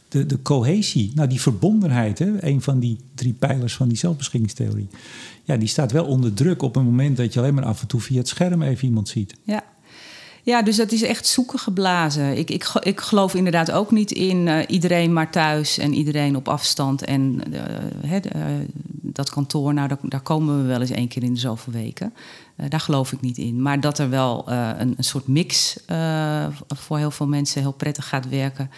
De, 0.09 0.25
de 0.25 0.41
cohesie, 0.41 1.11
nou 1.15 1.29
die 1.29 1.41
verbondenheid, 1.41 2.19
hè, 2.19 2.43
een 2.43 2.61
van 2.61 2.79
die 2.79 2.97
drie 3.15 3.33
pijlers 3.33 3.75
van 3.75 3.87
die 3.87 3.97
zelfbeschikkingstheorie, 3.97 4.87
ja, 5.43 5.57
die 5.57 5.67
staat 5.67 5.91
wel 5.91 6.05
onder 6.05 6.33
druk 6.33 6.61
op 6.61 6.75
een 6.75 6.85
moment 6.85 7.17
dat 7.17 7.33
je 7.33 7.39
alleen 7.39 7.53
maar 7.53 7.65
af 7.65 7.81
en 7.81 7.87
toe 7.87 8.01
via 8.01 8.17
het 8.17 8.27
scherm 8.27 8.61
even 8.61 8.87
iemand 8.87 9.09
ziet. 9.09 9.35
Ja, 9.43 9.63
ja, 10.47 10.61
dus 10.61 10.75
dat 10.75 10.91
is 10.91 11.01
echt 11.01 11.25
zoeken 11.25 11.59
geblazen. 11.59 12.37
Ik, 12.37 12.49
ik, 12.49 12.71
ik 12.79 12.99
geloof 12.99 13.33
inderdaad 13.33 13.71
ook 13.71 13.91
niet 13.91 14.11
in 14.11 14.47
uh, 14.47 14.59
iedereen 14.67 15.13
maar 15.13 15.31
thuis 15.31 15.77
en 15.77 15.93
iedereen 15.93 16.35
op 16.35 16.47
afstand. 16.47 17.03
En 17.03 17.41
uh, 17.51 18.13
uh, 18.13 18.21
dat 18.91 19.29
kantoor, 19.29 19.73
nou, 19.73 19.87
daar, 19.87 19.97
daar, 20.01 20.21
komen 20.21 20.61
we 20.61 20.67
wel 20.67 20.81
eens 20.81 20.91
één 20.91 21.07
keer 21.07 21.23
in 21.23 21.33
de 21.33 21.39
zoveel 21.39 21.73
weken. 21.73 22.13
Daar 22.69 22.79
geloof 22.79 23.11
ik 23.11 23.21
niet 23.21 23.37
in. 23.37 23.61
Maar 23.61 23.79
dat 23.79 23.99
er 23.99 24.09
wel 24.09 24.51
een, 24.51 24.93
een, 24.97 25.03
soort 25.03 25.27
mix 25.27 25.77
voor 26.67 26.97
heel 26.97 27.11
veel 27.11 27.27
mensen 27.27 27.61
heel 27.61 27.71
prettig 27.71 28.07
gaat 28.07 28.29
werken, 28.29 28.69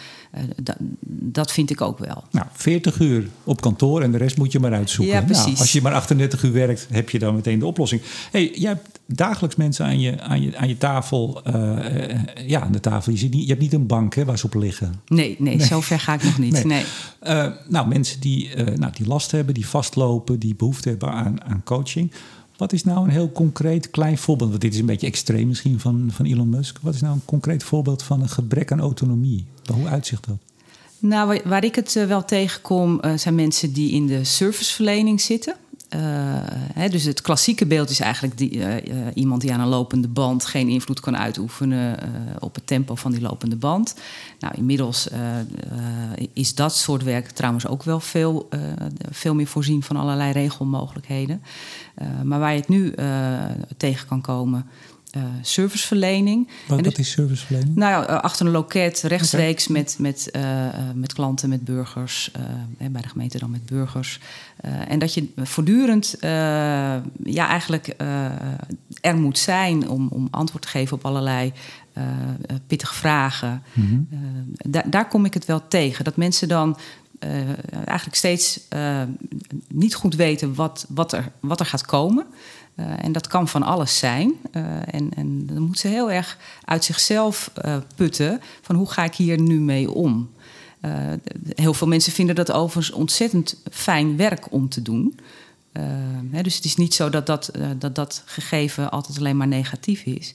dat, 0.62 0.76
dat 1.08 1.52
vind 1.52 1.70
ik 1.70 1.80
ook 1.80 1.98
wel. 1.98 2.24
Nou, 2.30 2.46
40 2.52 2.98
uur 2.98 3.28
op 3.44 3.60
kantoor 3.60 4.02
en 4.02 4.10
de 4.12 4.18
rest 4.18 4.36
moet 4.36 4.52
je 4.52 4.60
maar 4.60 4.72
uitzoeken. 4.72 5.14
Ja, 5.14 5.22
precies. 5.22 5.44
Nou, 5.44 5.58
als 5.58 5.72
je 5.72 5.82
maar 5.82 5.94
38 5.94 6.42
uur 6.42 6.52
werkt, 6.52 6.86
heb 6.90 7.10
je 7.10 7.18
dan 7.18 7.34
meteen 7.34 7.58
de 7.58 7.66
oplossing. 7.66 8.02
hey, 8.30 8.50
jij 8.54 8.68
hebt 8.68 9.00
dagelijks 9.06 9.56
mensen 9.56 9.84
aan 9.84 10.00
je, 10.00 10.20
aan 10.20 10.42
je, 10.42 10.56
aan 10.56 10.68
je 10.68 10.78
tafel. 10.78 11.42
Ja, 12.46 12.60
aan 12.60 12.72
de 12.72 12.80
tafel. 12.80 13.12
Je, 13.12 13.28
niet, 13.28 13.42
je 13.42 13.48
hebt 13.48 13.60
niet 13.60 13.72
een 13.72 13.86
bank 13.86 14.14
hè, 14.14 14.24
waar 14.24 14.38
ze 14.38 14.46
op 14.46 14.54
liggen. 14.54 14.94
Nee, 15.06 15.36
nee, 15.38 15.56
nee. 15.56 15.66
zo 15.66 15.80
ver 15.80 16.00
ga 16.00 16.14
ik 16.14 16.22
nog 16.22 16.38
niet. 16.38 16.64
Nee. 16.64 16.84
Nou, 17.68 17.88
mensen 17.88 18.20
die, 18.20 18.56
nou, 18.56 18.92
die 18.92 19.06
last 19.06 19.30
hebben, 19.30 19.54
die 19.54 19.66
vastlopen, 19.66 20.38
die 20.38 20.54
behoefte 20.54 20.88
hebben 20.88 21.12
aan, 21.12 21.44
aan 21.44 21.62
coaching. 21.64 22.12
Wat 22.60 22.72
is 22.72 22.84
nou 22.84 23.04
een 23.04 23.10
heel 23.10 23.32
concreet 23.32 23.90
klein 23.90 24.18
voorbeeld? 24.18 24.50
Want 24.50 24.62
dit 24.62 24.72
is 24.72 24.80
een 24.80 24.86
beetje 24.86 25.06
extreem 25.06 25.48
misschien 25.48 25.80
van, 25.80 26.08
van 26.12 26.26
Elon 26.26 26.48
Musk. 26.48 26.78
Wat 26.82 26.94
is 26.94 27.00
nou 27.00 27.14
een 27.14 27.24
concreet 27.24 27.62
voorbeeld 27.62 28.02
van 28.02 28.22
een 28.22 28.28
gebrek 28.28 28.72
aan 28.72 28.80
autonomie? 28.80 29.44
Hoe 29.72 29.86
uitzicht 29.88 30.26
dat? 30.26 30.36
Nou, 30.98 31.40
waar, 31.44 31.64
ik 31.64 31.74
het 31.74 31.92
wel 31.92 32.24
tegenkom, 32.24 33.00
zijn 33.16 33.34
mensen 33.34 33.72
die 33.72 33.90
in 33.90 34.06
de 34.06 34.24
serviceverlening 34.24 35.20
zitten. 35.20 35.54
Uh, 35.94 36.00
hè, 36.74 36.88
dus 36.88 37.04
het 37.04 37.20
klassieke 37.20 37.66
beeld 37.66 37.90
is 37.90 38.00
eigenlijk 38.00 38.38
die, 38.38 38.54
uh, 38.54 38.74
uh, 38.74 39.06
iemand 39.14 39.40
die 39.40 39.52
aan 39.52 39.60
een 39.60 39.68
lopende 39.68 40.08
band 40.08 40.44
geen 40.44 40.68
invloed 40.68 41.00
kan 41.00 41.16
uitoefenen 41.16 41.98
op 42.38 42.54
het 42.54 42.66
tempo 42.66 42.94
van 42.94 43.10
die 43.10 43.20
lopende 43.20 43.56
band. 43.56 43.94
Nou, 44.38 44.54
inmiddels 44.56 45.08
is 46.32 46.54
dat 46.54 46.76
soort 46.76 47.02
werk 47.02 47.30
trouwens 47.30 47.66
ook 47.66 47.82
wel 47.82 48.00
veel, 48.00 48.48
veel 49.10 49.34
meer 49.34 49.46
voorzien 49.46 49.82
van 49.82 49.96
allerlei 49.96 50.32
regelmogelijkheden. 50.32 51.42
maar 52.24 52.38
waar 52.38 52.52
je 52.52 52.60
het 52.60 52.68
nu 52.68 52.94
tegen 53.76 54.08
kan 54.08 54.20
komen, 54.20 54.66
uh, 55.16 55.22
serviceverlening. 55.42 56.48
Wat, 56.66 56.84
dus, 56.84 56.94
is 56.94 57.10
serviceverlening? 57.10 57.76
Nou 57.76 57.90
ja, 57.90 58.14
achter 58.14 58.46
een 58.46 58.52
loket, 58.52 59.00
rechtstreeks 59.00 59.68
met, 59.68 59.96
met, 59.98 60.30
uh, 60.36 60.68
met 60.94 61.12
klanten, 61.12 61.48
met 61.48 61.64
burgers. 61.64 62.30
Uh, 62.36 62.86
bij 62.90 63.02
de 63.02 63.08
gemeente 63.08 63.38
dan 63.38 63.50
met 63.50 63.66
burgers. 63.66 64.20
en 64.88 64.98
dat 64.98 65.14
je 65.14 65.28
voortdurend 65.36 66.16
ja, 66.20 67.48
eigenlijk 67.48 67.94
er 69.00 69.16
moet 69.16 69.38
zijn 69.38 69.88
om, 69.88 70.08
om 70.10 70.28
antwoord 70.30 70.62
te 70.62 70.68
geven 70.68 70.96
op 70.96 71.04
allerlei 71.04 71.52
pittige 72.66 72.94
vragen. 72.94 73.62
Mm 73.72 74.08
-hmm. 74.08 74.54
da 74.70 74.82
daar 74.86 75.08
kom 75.08 75.24
ik 75.24 75.34
het 75.34 75.44
wel 75.44 75.68
tegen. 75.68 76.04
Dat 76.04 76.16
mensen 76.16 76.48
dan 76.48 76.78
eigenlijk 77.84 78.16
steeds 78.16 78.60
niet 79.68 79.94
goed 79.94 80.14
weten 80.14 80.54
wat, 80.54 80.86
wat, 80.88 81.12
er, 81.12 81.32
wat 81.40 81.60
er 81.60 81.66
gaat 81.66 81.86
komen. 81.86 82.26
Uh, 82.80 83.04
en 83.04 83.12
dat 83.12 83.26
kan 83.26 83.48
van 83.48 83.62
alles 83.62 83.98
zijn. 83.98 84.32
Uh, 84.52 84.62
en, 84.90 85.10
en 85.16 85.46
dan 85.46 85.62
moet 85.62 85.78
ze 85.78 85.88
heel 85.88 86.10
erg 86.10 86.38
uit 86.64 86.84
zichzelf 86.84 87.50
uh, 87.64 87.76
putten 87.94 88.40
van 88.60 88.76
hoe 88.76 88.90
ga 88.90 89.04
ik 89.04 89.14
hier 89.14 89.40
nu 89.40 89.60
mee 89.60 89.90
om. 89.90 90.30
heel 91.54 91.74
veel 91.74 91.86
mensen 91.86 92.12
vinden 92.12 92.34
dat 92.34 92.52
overigens 92.52 92.96
ontzettend 92.96 93.62
fijn 93.70 94.16
werk 94.16 94.52
om 94.52 94.68
te 94.68 94.82
doen. 94.82 95.18
Hè, 96.30 96.42
dus 96.42 96.56
het 96.56 96.64
is 96.64 96.76
niet 96.76 96.94
zo 96.94 97.10
dat 97.10 97.26
dat, 97.26 97.50
dat 97.78 97.94
dat 97.94 98.22
gegeven 98.26 98.90
altijd 98.90 99.18
alleen 99.18 99.36
maar 99.36 99.48
negatief 99.48 100.02
is. 100.02 100.34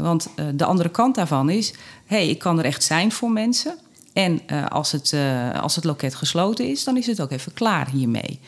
want 0.00 0.28
de 0.54 0.64
andere 0.64 0.88
kant 0.88 1.14
daarvan 1.14 1.50
is: 1.50 1.74
hey, 2.06 2.28
ik 2.28 2.38
kan 2.38 2.58
er 2.58 2.64
echt 2.64 2.82
zijn 2.82 3.12
voor 3.12 3.30
mensen. 3.30 3.74
En 4.12 4.40
als, 4.68 4.92
het, 4.92 5.14
als 5.60 5.74
het 5.74 5.84
loket 5.84 6.14
gesloten 6.14 6.68
is, 6.68 6.84
dan 6.84 6.96
is 6.96 7.06
het 7.06 7.20
ook 7.20 7.30
even 7.30 7.52
klaar 7.52 7.90
hiermee. 7.90 8.40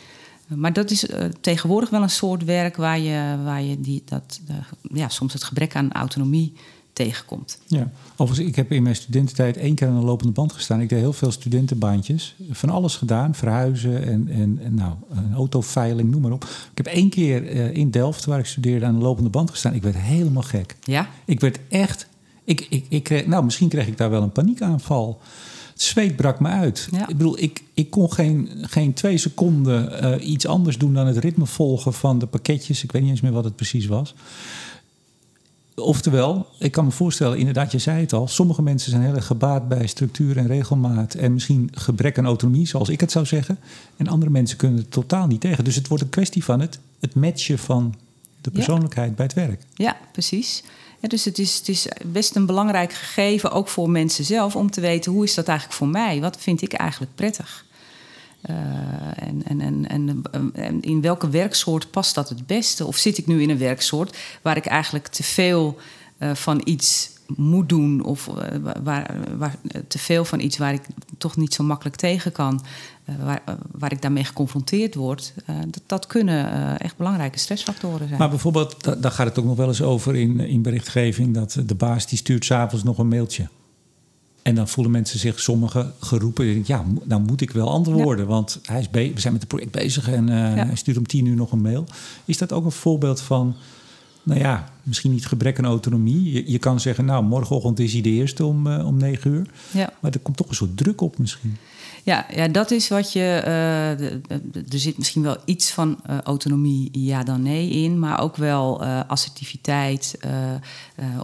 Maar 0.56 0.72
dat 0.72 0.90
is 0.90 1.08
uh, 1.08 1.24
tegenwoordig 1.40 1.90
wel 1.90 2.02
een 2.02 2.10
soort 2.10 2.44
werk 2.44 2.76
waar 2.76 2.98
je, 2.98 3.36
waar 3.44 3.62
je 3.62 3.80
die, 3.80 4.02
dat, 4.04 4.40
uh, 4.50 4.56
ja, 4.98 5.08
soms 5.08 5.32
het 5.32 5.44
gebrek 5.44 5.76
aan 5.76 5.92
autonomie 5.92 6.52
tegenkomt. 6.92 7.58
Ja, 7.66 7.90
overigens, 8.16 8.48
ik 8.48 8.56
heb 8.56 8.72
in 8.72 8.82
mijn 8.82 8.96
studententijd 8.96 9.56
één 9.56 9.74
keer 9.74 9.88
aan 9.88 9.94
een 9.94 10.04
lopende 10.04 10.32
band 10.32 10.52
gestaan. 10.52 10.80
Ik 10.80 10.88
deed 10.88 10.98
heel 10.98 11.12
veel 11.12 11.30
studentenbaantjes, 11.30 12.36
van 12.50 12.70
alles 12.70 12.96
gedaan, 12.96 13.34
verhuizen 13.34 14.06
en, 14.06 14.28
en, 14.28 14.58
en 14.62 14.74
nou, 14.74 14.94
een 15.10 15.34
autoveiling, 15.34 16.10
noem 16.10 16.20
maar 16.20 16.32
op. 16.32 16.44
Ik 16.44 16.84
heb 16.84 16.86
één 16.86 17.08
keer 17.08 17.54
uh, 17.54 17.74
in 17.76 17.90
Delft, 17.90 18.24
waar 18.24 18.38
ik 18.38 18.46
studeerde, 18.46 18.86
aan 18.86 18.94
een 18.94 19.02
lopende 19.02 19.30
band 19.30 19.50
gestaan. 19.50 19.74
Ik 19.74 19.82
werd 19.82 19.96
helemaal 19.96 20.42
gek. 20.42 20.76
Ja? 20.80 21.08
Ik 21.24 21.40
werd 21.40 21.58
echt, 21.68 22.06
ik, 22.44 22.66
ik, 22.70 22.86
ik 22.88 23.02
kreeg, 23.02 23.26
nou 23.26 23.44
misschien 23.44 23.68
kreeg 23.68 23.86
ik 23.86 23.96
daar 23.96 24.10
wel 24.10 24.22
een 24.22 24.32
paniekaanval 24.32 25.20
zweet 25.82 26.16
brak 26.16 26.40
me 26.40 26.48
uit. 26.48 26.88
Ja. 26.90 27.08
Ik 27.08 27.16
bedoel, 27.16 27.38
ik, 27.38 27.62
ik 27.74 27.90
kon 27.90 28.12
geen, 28.12 28.48
geen 28.60 28.92
twee 28.92 29.18
seconden 29.18 30.04
uh, 30.04 30.28
iets 30.28 30.46
anders 30.46 30.78
doen 30.78 30.94
dan 30.94 31.06
het 31.06 31.16
ritme 31.16 31.46
volgen 31.46 31.92
van 31.92 32.18
de 32.18 32.26
pakketjes. 32.26 32.84
Ik 32.84 32.92
weet 32.92 33.02
niet 33.02 33.10
eens 33.10 33.20
meer 33.20 33.32
wat 33.32 33.44
het 33.44 33.56
precies 33.56 33.86
was. 33.86 34.14
Oftewel, 35.74 36.46
ik 36.58 36.72
kan 36.72 36.84
me 36.84 36.90
voorstellen, 36.90 37.38
inderdaad, 37.38 37.72
je 37.72 37.78
zei 37.78 38.00
het 38.00 38.12
al, 38.12 38.28
sommige 38.28 38.62
mensen 38.62 38.90
zijn 38.90 39.02
heel 39.02 39.14
erg 39.14 39.26
gebaat 39.26 39.68
bij 39.68 39.86
structuur 39.86 40.36
en 40.36 40.46
regelmaat 40.46 41.14
en 41.14 41.32
misschien 41.32 41.70
gebrek 41.72 42.18
aan 42.18 42.26
autonomie, 42.26 42.66
zoals 42.66 42.88
ik 42.88 43.00
het 43.00 43.10
zou 43.10 43.26
zeggen. 43.26 43.58
En 43.96 44.08
andere 44.08 44.30
mensen 44.30 44.56
kunnen 44.56 44.78
het 44.78 44.90
totaal 44.90 45.26
niet 45.26 45.40
tegen. 45.40 45.64
Dus 45.64 45.74
het 45.74 45.88
wordt 45.88 46.02
een 46.02 46.10
kwestie 46.10 46.44
van 46.44 46.60
het, 46.60 46.78
het 47.00 47.14
matchen 47.14 47.58
van 47.58 47.94
de 48.40 48.50
persoonlijkheid 48.50 49.08
ja. 49.08 49.14
bij 49.14 49.24
het 49.24 49.34
werk. 49.34 49.62
Ja, 49.74 49.96
precies. 50.12 50.62
Dus 51.08 51.24
het 51.24 51.38
is, 51.38 51.58
het 51.58 51.68
is 51.68 51.86
best 52.04 52.36
een 52.36 52.46
belangrijk 52.46 52.92
gegeven, 52.92 53.50
ook 53.50 53.68
voor 53.68 53.90
mensen 53.90 54.24
zelf, 54.24 54.56
om 54.56 54.70
te 54.70 54.80
weten 54.80 55.12
hoe 55.12 55.24
is 55.24 55.34
dat 55.34 55.48
eigenlijk 55.48 55.78
voor 55.78 55.88
mij? 55.88 56.20
Wat 56.20 56.36
vind 56.40 56.62
ik 56.62 56.72
eigenlijk 56.72 57.14
prettig? 57.14 57.64
Uh, 58.50 58.56
en, 59.16 59.42
en, 59.46 59.86
en, 59.88 60.22
en, 60.54 60.82
in 60.82 61.00
welke 61.00 61.28
werksoort 61.28 61.90
past 61.90 62.14
dat 62.14 62.28
het 62.28 62.46
beste? 62.46 62.86
Of 62.86 62.96
zit 62.96 63.18
ik 63.18 63.26
nu 63.26 63.42
in 63.42 63.50
een 63.50 63.58
werksoort 63.58 64.16
waar 64.42 64.56
ik 64.56 64.66
eigenlijk 64.66 65.06
te 65.06 65.22
veel 65.22 65.78
uh, 66.18 66.34
van 66.34 66.60
iets 66.64 67.10
moet 67.36 67.68
doen, 67.68 68.04
of 68.04 68.28
uh, 68.28 68.34
waar, 68.82 69.16
waar, 69.38 69.56
te 69.88 69.98
veel 69.98 70.24
van 70.24 70.40
iets 70.40 70.58
waar 70.58 70.72
ik 70.72 70.82
toch 71.18 71.36
niet 71.36 71.54
zo 71.54 71.64
makkelijk 71.64 71.96
tegen 71.96 72.32
kan, 72.32 72.64
waar, 73.24 73.42
waar, 73.70 73.92
ik 73.92 74.02
daarmee 74.02 74.24
geconfronteerd 74.24 74.94
word, 74.94 75.34
dat, 75.46 75.82
dat 75.86 76.06
kunnen 76.06 76.78
echt 76.78 76.96
belangrijke 76.96 77.38
stressfactoren 77.38 78.06
zijn. 78.06 78.18
Maar 78.18 78.28
bijvoorbeeld, 78.28 79.02
daar 79.02 79.12
gaat 79.12 79.26
het 79.26 79.38
ook 79.38 79.44
nog 79.44 79.56
wel 79.56 79.68
eens 79.68 79.82
over 79.82 80.16
in, 80.16 80.40
in 80.40 80.62
berichtgeving, 80.62 81.34
dat 81.34 81.58
de 81.66 81.74
baas 81.74 82.06
die 82.06 82.18
stuurt 82.18 82.44
s'avonds 82.44 82.84
nog 82.84 82.98
een 82.98 83.08
mailtje. 83.08 83.48
En 84.42 84.54
dan 84.54 84.68
voelen 84.68 84.92
mensen 84.92 85.18
zich, 85.18 85.40
sommigen, 85.40 85.94
geroepen. 86.00 86.62
Ja, 86.66 86.84
nou 87.04 87.22
moet 87.22 87.40
ik 87.40 87.50
wel 87.50 87.70
antwoorden. 87.70 88.24
Ja. 88.24 88.30
Want 88.30 88.60
hij 88.62 88.80
is 88.80 88.88
we 88.90 89.20
zijn 89.20 89.32
met 89.32 89.42
het 89.42 89.50
project 89.50 89.70
bezig 89.70 90.08
en 90.08 90.26
ja. 90.26 90.34
hij 90.34 90.76
stuurt 90.76 90.96
om 90.96 91.06
tien 91.06 91.26
uur 91.26 91.36
nog 91.36 91.52
een 91.52 91.60
mail. 91.60 91.84
Is 92.24 92.38
dat 92.38 92.52
ook 92.52 92.64
een 92.64 92.72
voorbeeld 92.72 93.20
van, 93.20 93.54
nou 94.22 94.40
ja, 94.40 94.72
misschien 94.82 95.10
niet 95.10 95.26
gebrek 95.26 95.58
aan 95.58 95.64
autonomie? 95.64 96.32
Je, 96.32 96.50
je 96.50 96.58
kan 96.58 96.80
zeggen, 96.80 97.04
nou, 97.04 97.24
morgenochtend 97.24 97.78
is 97.78 97.92
hij 97.92 98.02
de 98.02 98.10
eerste 98.10 98.44
om, 98.44 98.66
uh, 98.66 98.86
om 98.86 98.96
negen 98.96 99.30
uur. 99.30 99.50
Ja. 99.70 99.92
Maar 100.00 100.12
er 100.12 100.20
komt 100.20 100.36
toch 100.36 100.48
een 100.48 100.54
soort 100.54 100.76
druk 100.76 101.00
op 101.00 101.18
misschien. 101.18 101.56
Ja, 102.04 102.26
ja, 102.34 102.48
dat 102.48 102.70
is 102.70 102.88
wat 102.88 103.12
je. 103.12 103.42
Uh, 103.44 104.00
er 104.72 104.78
zit 104.78 104.98
misschien 104.98 105.22
wel 105.22 105.36
iets 105.44 105.70
van 105.70 106.00
uh, 106.10 106.20
autonomie, 106.20 106.88
ja 106.92 107.22
dan 107.22 107.42
nee 107.42 107.70
in, 107.70 107.98
maar 107.98 108.20
ook 108.20 108.36
wel 108.36 108.82
uh, 108.82 109.00
assertiviteit. 109.06 110.18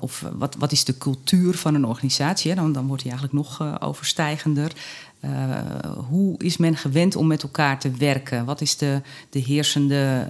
of 0.01 0.25
wat, 0.33 0.57
wat 0.59 0.73
is 0.73 0.85
de 0.85 0.99
cultuur 0.99 1.55
van 1.55 1.75
een 1.75 1.85
organisatie? 1.85 2.51
Hè? 2.51 2.57
Dan, 2.57 2.73
dan 2.73 2.87
wordt 2.87 3.03
hij 3.03 3.13
eigenlijk 3.13 3.43
nog 3.43 3.81
overstijgender. 3.83 4.73
Hoe 6.09 6.38
is 6.38 6.57
men 6.57 6.76
gewend 6.76 7.16
om 7.16 7.26
met 7.26 7.42
elkaar 7.42 7.78
te 7.78 7.90
werken? 7.90 8.44
Wat 8.44 8.61
is 8.61 8.76
de, 8.76 9.00
de, 9.31 9.38
heersende, 9.38 10.26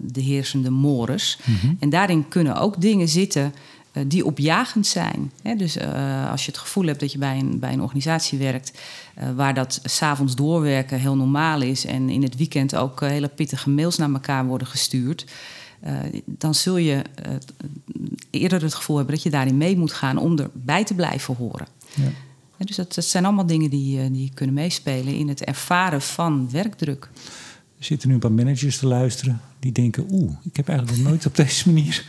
de 0.00 0.20
heersende 0.20 0.70
mores? 0.70 1.38
Mhm. 1.44 1.74
En 1.78 1.90
daarin 1.90 2.28
kunnen 2.28 2.56
ook 2.56 2.80
dingen 2.80 3.08
zitten 3.08 3.54
die 4.06 4.24
opjagend 4.24 4.86
zijn. 4.86 5.32
dus 5.56 5.78
als 6.30 6.44
je 6.44 6.50
het 6.50 6.60
gevoel 6.60 6.86
hebt 6.86 7.00
dat 7.00 7.12
je 7.12 7.18
bij 7.18 7.38
een, 7.38 7.58
bij 7.58 7.72
een 7.72 7.82
organisatie 7.82 8.38
werkt 8.38 8.78
waar 9.34 9.54
dat 9.54 9.80
s'avonds 9.84 10.34
doorwerken 10.34 10.98
heel 10.98 11.16
normaal 11.16 11.60
is 11.60 11.84
en 11.84 12.08
in 12.08 12.22
het 12.22 12.36
weekend 12.36 12.76
ook 12.76 13.00
hele 13.00 13.28
pittige 13.28 13.70
mails 13.70 13.96
naar 13.96 14.12
elkaar 14.12 14.46
worden 14.46 14.66
gestuurd. 14.66 15.26
dan 16.24 16.54
zul 16.54 16.76
je 16.76 17.02
eerder 18.30 18.62
het 18.62 18.74
gevoel 18.74 18.96
hebben 18.96 19.14
dat 19.14 19.24
je 19.24 19.30
daarin 19.30 19.56
mee 19.56 19.76
moet 19.76 19.92
gaan 19.92 20.18
om 20.18 20.38
erbij 20.38 20.84
te 20.84 20.94
blijven 20.94 21.36
horen. 21.36 21.66
Ja. 21.94 22.10
Dus 22.66 22.76
dat, 22.76 22.94
dat, 22.94 23.04
zijn 23.04 23.24
allemaal 23.24 23.46
dingen 23.46 23.70
die, 23.70 24.10
die 24.10 24.30
kunnen 24.34 24.54
meespelen 24.54 25.14
in 25.14 25.28
het 25.28 25.44
ervaren 25.44 26.02
van 26.02 26.50
werkdruk. 26.50 27.08
Er 27.78 27.84
zitten 27.84 28.08
nu 28.08 28.14
een 28.14 28.20
paar 28.20 28.32
managers 28.32 28.78
te 28.78 28.86
luisteren 28.86 29.40
die 29.58 29.72
denken: 29.72 30.06
Oeh, 30.10 30.32
ik 30.42 30.56
heb 30.56 30.68
eigenlijk 30.68 30.98
nog 30.98 31.08
nooit 31.08 31.26
op 31.26 31.36
deze 31.44 31.72
manier 31.72 32.04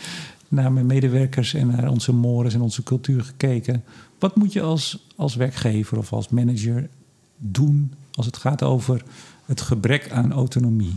naar 0.48 0.72
mijn 0.72 0.86
medewerkers 0.86 1.54
en 1.54 1.68
naar 1.68 1.90
onze 1.90 2.14
mores 2.14 2.54
en 2.54 2.62
onze 2.62 2.84
cultuur 2.84 3.24
gekeken. 3.24 3.84
Wat 4.20 4.36
moet 4.36 4.54
je 4.54 4.62
als, 4.62 5.08
als 5.16 5.36
werkgever 5.36 5.98
of 5.98 6.14
als 6.14 6.30
manager 6.30 6.90
doen 7.38 7.94
als 8.14 8.26
het 8.26 8.38
gaat 8.38 8.64
over 8.64 9.04
het 9.46 9.62
gebrek 9.62 10.12
aan 10.12 10.32
autonomie? 10.32 10.96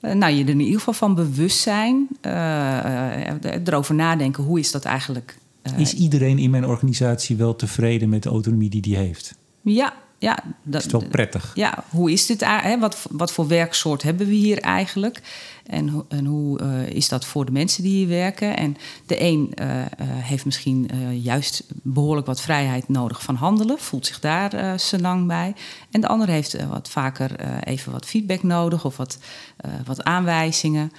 Uh, 0.00 0.12
nou, 0.12 0.32
je 0.32 0.42
er 0.44 0.50
in 0.50 0.60
ieder 0.60 0.78
geval 0.78 0.94
van 0.94 1.14
bewust 1.14 1.58
zijn. 1.58 2.08
Uh, 2.22 3.66
erover 3.66 3.94
nadenken, 3.94 4.44
hoe 4.44 4.58
is 4.58 4.70
dat 4.70 4.84
eigenlijk? 4.84 5.38
Is 5.76 5.94
iedereen 5.94 6.38
in 6.38 6.50
mijn 6.50 6.66
organisatie 6.66 7.36
wel 7.36 7.56
tevreden 7.56 8.08
met 8.08 8.22
de 8.22 8.28
autonomie 8.28 8.70
die 8.70 8.82
die 8.82 8.96
heeft? 8.96 9.34
Ja, 9.62 9.92
ja, 10.22 10.38
dat 10.62 10.84
is 10.84 10.92
wel 10.92 11.04
prettig. 11.08 11.50
Ja, 11.54 11.84
hoe 11.90 12.12
is 12.12 12.26
dit? 12.26 12.44
Hè? 12.44 12.78
Wat, 12.78 13.06
wat 13.10 13.32
voor 13.32 13.48
werksoort 13.48 14.02
hebben 14.02 14.26
we 14.26 14.34
hier 14.34 14.58
eigenlijk? 14.58 15.22
En, 15.66 16.04
en 16.08 16.24
hoe 16.24 16.60
uh, 16.60 16.88
is 16.88 17.08
dat 17.08 17.24
voor 17.24 17.44
de 17.44 17.52
mensen 17.52 17.82
die 17.82 17.92
hier 17.92 18.08
werken? 18.08 18.56
En 18.56 18.76
de 19.06 19.22
een 19.22 19.52
uh, 19.60 19.78
uh, 19.78 19.84
heeft 20.00 20.44
misschien 20.44 20.90
juist 21.22 21.64
behoorlijk 21.68 22.26
wat 22.26 22.40
vrijheid 22.40 22.88
nodig 22.88 23.22
van 23.22 23.34
handelen, 23.34 23.78
voelt 23.78 24.06
zich 24.06 24.20
daar 24.20 24.54
uh, 24.54 25.00
lang 25.00 25.26
bij. 25.26 25.54
En 25.90 26.00
de 26.00 26.08
ander 26.08 26.28
heeft 26.28 26.66
wat 26.66 26.90
vaker 26.90 27.60
even 27.64 27.92
wat 27.92 28.06
feedback 28.06 28.42
nodig 28.42 28.84
of 28.84 28.96
wat, 28.96 29.18
wat 29.84 30.04
aanwijzingen. 30.04 30.92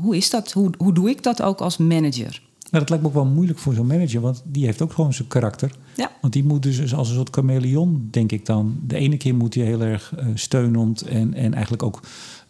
hoe 0.00 0.16
is 0.16 0.30
dat? 0.30 0.52
Hoe, 0.52 0.70
hoe 0.78 0.94
doe 0.94 1.10
ik 1.10 1.22
dat 1.22 1.42
ook 1.42 1.60
als 1.60 1.76
manager? 1.76 2.45
Nou, 2.70 2.84
dat 2.84 2.88
lijkt 2.88 3.04
me 3.04 3.08
ook 3.08 3.24
wel 3.24 3.34
moeilijk 3.34 3.58
voor 3.58 3.74
zo'n 3.74 3.86
manager, 3.86 4.20
want 4.20 4.42
die 4.44 4.64
heeft 4.64 4.82
ook 4.82 4.92
gewoon 4.92 5.12
zijn 5.12 5.28
karakter. 5.28 5.70
Ja. 5.94 6.10
Want 6.20 6.32
die 6.32 6.44
moet 6.44 6.62
dus 6.62 6.94
als 6.94 7.08
een 7.08 7.14
soort 7.14 7.34
chameleon, 7.34 8.08
denk 8.10 8.32
ik 8.32 8.46
dan. 8.46 8.78
De 8.86 8.96
ene 8.96 9.16
keer 9.16 9.34
moet 9.34 9.54
hij 9.54 9.64
heel 9.64 9.80
erg 9.80 10.12
uh, 10.18 10.26
steunend 10.34 11.02
en, 11.02 11.34
en 11.34 11.54
eigenlijk 11.54 11.82
ook 11.82 12.00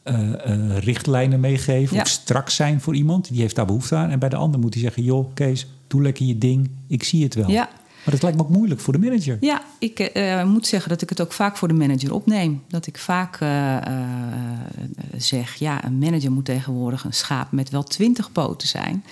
uh, 0.04 0.30
uh, 0.30 0.78
richtlijnen 0.78 1.40
meegeven. 1.40 1.96
Ja. 1.96 2.02
Of 2.02 2.08
strak 2.08 2.50
zijn 2.50 2.80
voor 2.80 2.94
iemand, 2.94 3.28
die 3.28 3.40
heeft 3.40 3.56
daar 3.56 3.66
behoefte 3.66 3.94
aan. 3.94 4.10
En 4.10 4.18
bij 4.18 4.28
de 4.28 4.36
ander 4.36 4.60
moet 4.60 4.74
hij 4.74 4.82
zeggen, 4.82 5.02
joh 5.02 5.34
Kees, 5.34 5.66
doe 5.86 6.02
lekker 6.02 6.26
je 6.26 6.38
ding, 6.38 6.70
ik 6.86 7.02
zie 7.02 7.22
het 7.22 7.34
wel. 7.34 7.50
Ja. 7.50 7.68
Maar 8.04 8.14
dat 8.14 8.22
lijkt 8.22 8.38
me 8.38 8.44
ook 8.44 8.50
moeilijk 8.50 8.80
voor 8.80 8.92
de 8.92 8.98
manager. 8.98 9.36
Ja, 9.40 9.62
ik 9.78 10.12
moet 10.44 10.66
zeggen 10.66 10.88
dat 10.88 11.02
ik 11.02 11.08
het 11.08 11.20
ook 11.20 11.32
vaak 11.32 11.56
voor 11.56 11.68
de 11.68 11.74
manager 11.74 12.14
opneem. 12.14 12.62
Dat 12.68 12.86
ik 12.86 12.98
vaak 12.98 13.38
zeg, 15.16 15.54
ja, 15.54 15.84
een 15.84 15.98
manager 15.98 16.32
moet 16.32 16.44
tegenwoordig 16.44 17.04
een 17.04 17.12
schaap 17.12 17.52
met 17.52 17.70
wel 17.70 17.82
twintig 17.82 18.32
poten 18.32 18.68
zijn. 18.68 19.04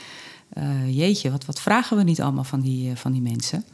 Uh, 0.58 0.96
jeetje, 0.96 1.30
wat, 1.30 1.44
wat 1.44 1.60
vragen 1.60 1.96
we 1.96 2.02
niet 2.02 2.20
allemaal 2.20 2.44
van 2.44 2.60
die, 2.60 2.90
uh, 2.90 2.96
van 2.96 3.12
die 3.12 3.22
mensen? 3.22 3.64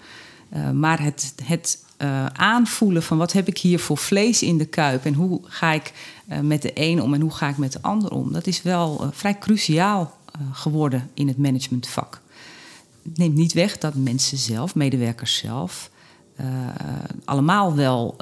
Uh, 0.54 0.70
maar 0.70 1.02
het, 1.02 1.34
het 1.44 1.84
aanvoelen 2.32 3.02
van 3.02 3.18
wat 3.18 3.32
heb 3.32 3.48
ik 3.48 3.58
hier 3.58 3.78
voor 3.78 3.96
vlees 3.96 4.42
in 4.42 4.58
de 4.58 4.66
kuip 4.66 5.04
en 5.04 5.14
hoe 5.14 5.40
ga 5.44 5.72
ik 5.72 5.92
met 6.42 6.62
de 6.62 6.70
een 6.74 7.02
om 7.02 7.14
en 7.14 7.20
hoe 7.20 7.30
ga 7.30 7.48
ik 7.48 7.56
met 7.56 7.72
de 7.72 7.82
ander 7.82 8.10
om, 8.10 8.32
dat 8.32 8.46
is 8.46 8.62
wel 8.62 9.10
vrij 9.12 9.38
cruciaal 9.38 10.16
geworden 10.52 11.10
in 11.14 11.28
het 11.28 11.36
managementvak. 11.36 12.20
Het 13.02 13.18
neemt 13.18 13.34
niet 13.34 13.52
weg 13.52 13.78
dat 13.78 13.94
mensen 13.94 14.38
zelf, 14.38 14.74
medewerkers 14.74 15.36
zelf, 15.36 15.90
allemaal 17.24 17.74
wel 17.74 18.16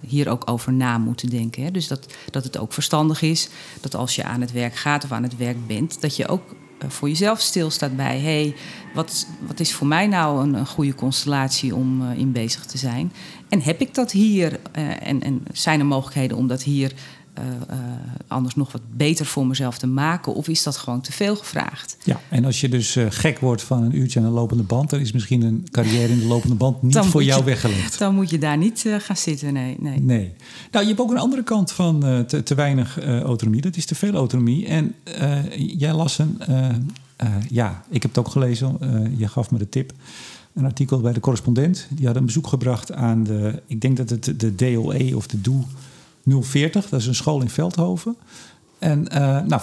hier 0.00 0.28
ook 0.28 0.50
over 0.50 0.72
na 0.72 0.98
moeten 0.98 1.28
denken. 1.30 1.62
Hè? 1.62 1.70
Dus 1.70 1.88
dat, 1.88 2.06
dat 2.30 2.44
het 2.44 2.58
ook 2.58 2.72
verstandig 2.72 3.22
is 3.22 3.48
dat 3.80 3.94
als 3.94 4.14
je 4.14 4.24
aan 4.24 4.40
het 4.40 4.52
werk 4.52 4.76
gaat 4.76 5.04
of 5.04 5.12
aan 5.12 5.22
het 5.22 5.36
werk 5.36 5.66
bent, 5.66 6.00
dat 6.00 6.16
je 6.16 6.28
ook 6.28 6.54
voor 6.88 7.08
jezelf 7.08 7.40
stilstaat 7.40 7.96
bij: 7.96 8.20
hey, 8.20 8.54
wat, 8.94 9.26
wat 9.46 9.60
is 9.60 9.72
voor 9.72 9.86
mij 9.86 10.06
nou 10.06 10.42
een, 10.42 10.66
goede 10.66 10.94
constellatie 10.94 11.74
om 11.74 12.02
uh, 12.02 12.18
in 12.18 12.32
bezig 12.32 12.66
te 12.66 12.78
zijn? 12.78 13.12
En 13.48 13.62
heb 13.62 13.80
ik 13.80 13.94
dat 13.94 14.12
hier? 14.12 14.52
Uh, 14.52 15.06
en, 15.06 15.22
en, 15.22 15.42
zijn 15.52 15.80
er 15.80 15.86
mogelijkheden 15.86 16.36
om 16.36 16.46
dat 16.46 16.62
hier 16.62 16.92
uh, 17.38 17.76
anders 18.26 18.54
nog 18.54 18.72
wat 18.72 18.80
beter 18.92 19.26
voor 19.26 19.46
mezelf 19.46 19.78
te 19.78 19.86
maken? 19.86 20.34
Of 20.34 20.48
is 20.48 20.62
dat 20.62 20.76
gewoon 20.76 21.00
te 21.00 21.12
veel 21.12 21.36
gevraagd? 21.36 21.96
Ja, 22.04 22.20
en 22.28 22.44
als 22.44 22.60
je 22.60 22.68
dus 22.68 22.96
gek 23.08 23.38
wordt 23.38 23.62
van 23.62 23.82
een 23.82 23.96
uurtje 23.96 24.20
aan 24.20 24.26
een 24.26 24.32
lopende 24.32 24.62
band, 24.62 24.90
dan 24.90 25.00
is 25.00 25.12
misschien 25.12 25.42
een 25.42 25.66
carrière 25.70 26.12
in 26.12 26.18
de 26.18 26.26
lopende 26.26 26.54
band 26.54 26.82
niet 26.82 26.92
dan 27.02 27.04
voor 27.04 27.22
jou 27.22 27.38
je, 27.38 27.44
weggelegd. 27.44 27.98
Dan 27.98 28.14
moet 28.14 28.30
je 28.30 28.38
daar 28.38 28.56
niet 28.56 28.84
gaan 28.98 29.16
zitten. 29.16 29.52
Nee, 29.52 29.76
nee. 29.78 30.00
nee. 30.00 30.32
Nou, 30.70 30.84
je 30.84 30.90
hebt 30.90 31.00
ook 31.00 31.10
een 31.10 31.18
andere 31.18 31.42
kant 31.42 31.72
van 31.72 32.24
te, 32.26 32.42
te, 32.42 32.54
weinig 32.54 33.00
autonomie. 33.04 33.60
Dat 33.60 33.76
is 33.76 33.86
te 33.86 33.94
veel 33.94 34.14
autonomie. 34.14 34.66
En 34.66 34.94
jij 35.56 35.92
las 35.92 36.18
een. 36.18 36.38
ja, 37.48 37.84
ik 37.90 38.02
heb 38.02 38.10
het 38.14 38.24
ook 38.26 38.32
gelezen. 38.32 38.78
je 39.16 39.28
gaf 39.28 39.50
me 39.50 39.58
de 39.58 39.68
tip 39.68 39.92
een 40.54 40.64
artikel 40.64 41.00
bij 41.00 41.12
de 41.12 41.20
correspondent. 41.20 41.86
Die 41.90 42.06
had 42.06 42.16
een 42.16 42.26
bezoek 42.26 42.46
gebracht 42.46 42.92
aan 42.92 43.24
de, 43.24 43.62
ik 43.66 43.80
denk 43.80 43.96
dat 43.96 44.10
het 44.10 44.40
de 44.40 44.54
DOE 44.54 45.16
of 45.16 45.26
de 45.26 45.40
DOE 45.40 45.64
040, 46.24 46.88
dat 46.88 47.00
is 47.00 47.06
een 47.06 47.14
school 47.14 47.40
in 47.40 47.50
Veldhoven. 47.50 48.16
En 48.78 49.06
uh, 49.12 49.40
nou, 49.40 49.62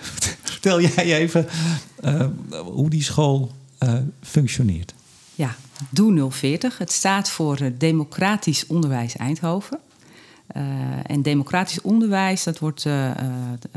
vertel 0.42 0.80
jij 0.80 1.18
even 1.18 1.46
uh, 2.04 2.26
hoe 2.64 2.90
die 2.90 3.02
school 3.02 3.52
uh, 3.82 3.92
functioneert. 4.22 4.94
Ja, 5.34 5.56
DOE 5.90 6.30
040. 6.30 6.78
Het 6.78 6.92
staat 6.92 7.30
voor 7.30 7.58
Democratisch 7.78 8.66
Onderwijs 8.66 9.16
Eindhoven. 9.16 9.78
en 11.02 11.22
democratisch 11.22 11.80
onderwijs, 11.80 12.44
dat 12.44 12.58
wordt, 12.58 12.86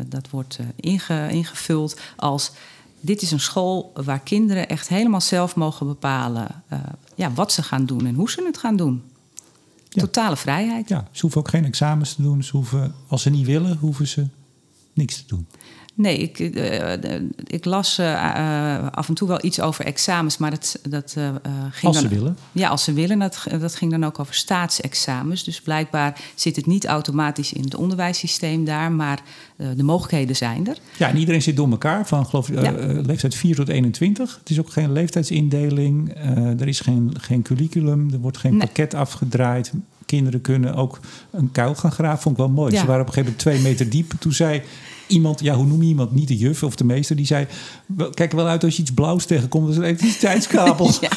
dat 0.08 0.30
wordt 0.30 0.60
inge, 0.76 1.28
ingevuld 1.30 2.00
als 2.16 2.52
dit 3.02 3.22
is 3.22 3.32
een 3.32 3.40
school 3.40 3.92
waar 3.94 4.20
kinderen 4.20 4.70
echt 4.70 4.88
helemaal 4.88 5.22
zelf 5.22 5.56
mogen 5.56 5.88
bepalen 5.88 6.64
ja, 7.16 7.32
wat 7.32 7.52
ze 7.52 7.64
gaan 7.64 7.86
doen 7.86 8.06
en 8.06 8.16
hoe 8.16 8.32
ze 8.32 8.44
het 8.46 8.58
gaan 8.58 8.76
doen. 8.76 9.04
Totale 9.90 10.38
vrijheid. 10.38 10.90
Ja, 10.90 11.08
ze 11.12 11.22
hoeven 11.22 11.40
ook 11.42 11.50
geen 11.50 11.66
examens 11.66 12.16
te 12.16 12.22
doen. 12.22 12.44
Ze 12.44 12.56
hoeven, 12.56 12.94
als 13.08 13.22
ze 13.22 13.30
niet 13.30 13.46
willen, 13.46 13.78
hoeven 13.78 14.08
ze 14.08 14.28
niks 15.00 15.16
te 15.16 15.24
doen. 15.28 15.48
Nee, 16.00 16.18
ik, 16.18 16.40
uh, 16.40 16.94
ik 17.48 17.66
las 17.66 18.00
uh, 18.00 18.88
af 18.92 19.08
en 19.08 19.14
toe 19.14 19.28
wel 19.28 19.40
iets 19.42 19.62
over 19.62 19.86
examens, 19.86 20.38
maar 20.38 20.52
dat, 20.52 20.80
dat 20.90 21.12
ging 21.12 21.84
Als 21.84 22.02
dan, 22.02 22.10
ze 22.10 22.16
willen? 22.16 22.38
Ja, 22.52 22.70
als 22.70 22.84
ze 22.84 22.94
willen. 22.94 23.20
Dat, 23.20 23.46
dat 23.60 23.76
ging 23.76 23.92
dan 23.92 24.04
ook 24.04 24.20
over 24.20 24.34
staatsexamens. 24.34 25.44
Dus 25.44 25.62
blijkbaar 25.62 26.20
zit 26.36 26.56
het 26.56 26.66
niet 26.66 26.86
automatisch 26.86 27.54
in 27.54 27.64
het 27.64 27.76
onderwijssysteem 27.76 28.66
daar, 28.66 28.92
maar 28.92 29.22
de 29.76 29.84
mogelijkheden 29.84 30.36
zijn 30.36 30.68
er. 30.68 30.78
Ja, 30.98 31.10
en 31.10 31.18
iedereen 31.18 31.42
zit 31.42 31.56
door 31.56 31.70
elkaar 31.70 32.08
van 32.08 32.26
geloof 32.26 32.50
ik, 32.50 32.62
Ja. 32.62 32.72
leeftijd 33.06 33.36
4 33.36 33.56
tot 33.56 33.70
21. 33.70 34.38
Het 34.40 34.50
is 34.50 34.60
ook 34.60 34.72
geen 34.72 34.92
leeftijdsindeling. 34.92 36.14
er 36.60 36.68
is 36.68 36.80
geen, 36.80 37.14
geen 37.20 37.42
curriculum. 37.42 38.14
Er 38.14 38.20
wordt 38.20 38.38
geen 38.38 38.52
Nee. 38.52 38.68
pakket 38.68 38.94
afgedraaid. 38.94 39.72
Kinderen 40.06 40.42
kunnen 40.42 40.76
ook 40.76 41.00
een 41.32 41.52
kuil 41.52 41.76
gaan 41.76 41.92
graven. 41.92 42.22
Vond 42.22 42.38
ik 42.38 42.42
wel 42.42 42.52
mooi. 42.52 42.74
Ja. 42.74 42.80
Ze 42.80 42.86
waren 42.86 43.02
op 43.02 43.08
een 43.08 43.14
gegeven 43.14 43.36
moment 43.38 43.62
twee 43.64 43.72
meter 43.72 43.90
diep. 43.90 44.14
Toen 44.20 44.34
zei 44.34 44.62
iemand, 45.10 45.40
ja, 45.40 45.56
hoe 45.56 45.66
noem 45.66 45.82
je 45.82 45.88
iemand? 45.88 46.12
Niet 46.12 46.28
de 46.28 46.38
juf 46.38 46.64
of 46.64 46.76
de 46.76 46.84
meester. 46.84 47.16
Die 47.16 47.26
zei, 47.26 47.48
"Wel, 47.86 48.10
kijk 48.10 48.32
er 48.32 48.38
wel 48.38 48.48
uit 48.48 48.64
als 48.64 48.76
je 48.76 48.82
iets 48.82 48.94
blauws 48.94 49.26
tegenkomt. 49.26 49.64
Dat 49.66 49.72
is 49.74 49.78
een 49.78 49.88
elektriciteitskabel. 49.88 50.92
Ja. 51.02 51.10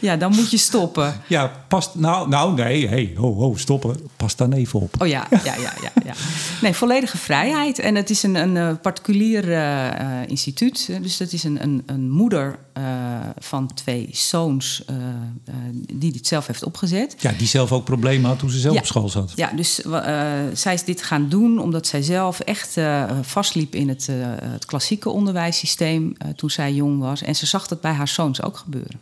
Ja, 0.00 0.16
dan 0.16 0.34
moet 0.34 0.50
je 0.50 0.56
stoppen. 0.56 1.20
Ja, 1.26 1.52
past. 1.68 1.94
Nou, 1.94 2.28
nou 2.28 2.54
nee, 2.54 2.88
hey, 2.88 3.12
ho, 3.16 3.34
ho, 3.34 3.56
stoppen. 3.56 3.96
Pas 4.16 4.36
dan 4.36 4.52
even 4.52 4.80
op. 4.80 4.94
Oh 4.98 5.06
ja, 5.08 5.26
ja, 5.30 5.40
ja, 5.44 5.72
ja. 5.82 5.92
ja. 6.04 6.14
Nee, 6.62 6.72
volledige 6.72 7.18
vrijheid. 7.18 7.78
En 7.78 7.94
het 7.94 8.10
is 8.10 8.22
een, 8.22 8.34
een 8.34 8.56
eh, 8.56 8.74
particulier 8.82 9.52
eh, 9.52 10.28
instituut. 10.28 10.90
Dus 11.02 11.16
dat 11.16 11.32
is 11.32 11.44
een, 11.44 11.62
een, 11.62 11.82
een 11.86 12.10
moeder 12.10 12.58
eh, 12.72 12.84
van 13.38 13.74
twee 13.74 14.08
zoons 14.12 14.84
die 15.92 16.12
dit 16.12 16.26
zelf 16.26 16.46
heeft 16.46 16.64
opgezet. 16.64 17.16
Ja, 17.18 17.32
die 17.38 17.46
zelf 17.46 17.72
ook 17.72 17.84
problemen 17.84 18.28
had 18.30 18.38
toen 18.38 18.50
ze 18.50 18.58
zelf 18.58 18.74
Ja. 18.74 18.80
op 18.80 18.86
school 18.86 19.08
zat. 19.08 19.32
Ja, 19.34 19.50
dus 19.56 19.74
zij 20.52 20.74
is 20.74 20.84
dit 20.84 21.02
gaan 21.02 21.28
doen 21.28 21.58
omdat 21.58 21.86
zij 21.86 22.02
zelf 22.02 22.40
echt 22.40 22.76
vastliep 23.22 23.74
in 23.74 23.88
het, 23.88 24.08
het 24.44 24.64
klassieke 24.64 25.08
onderwijssysteem 25.08 26.16
toen 26.36 26.50
zij 26.50 26.72
jong 26.72 27.00
was. 27.00 27.22
En 27.22 27.36
ze 27.36 27.46
zag 27.46 27.66
dat 27.66 27.80
bij 27.80 27.92
haar 27.92 28.08
zoons 28.08 28.42
ook 28.42 28.56
gebeuren. 28.56 29.00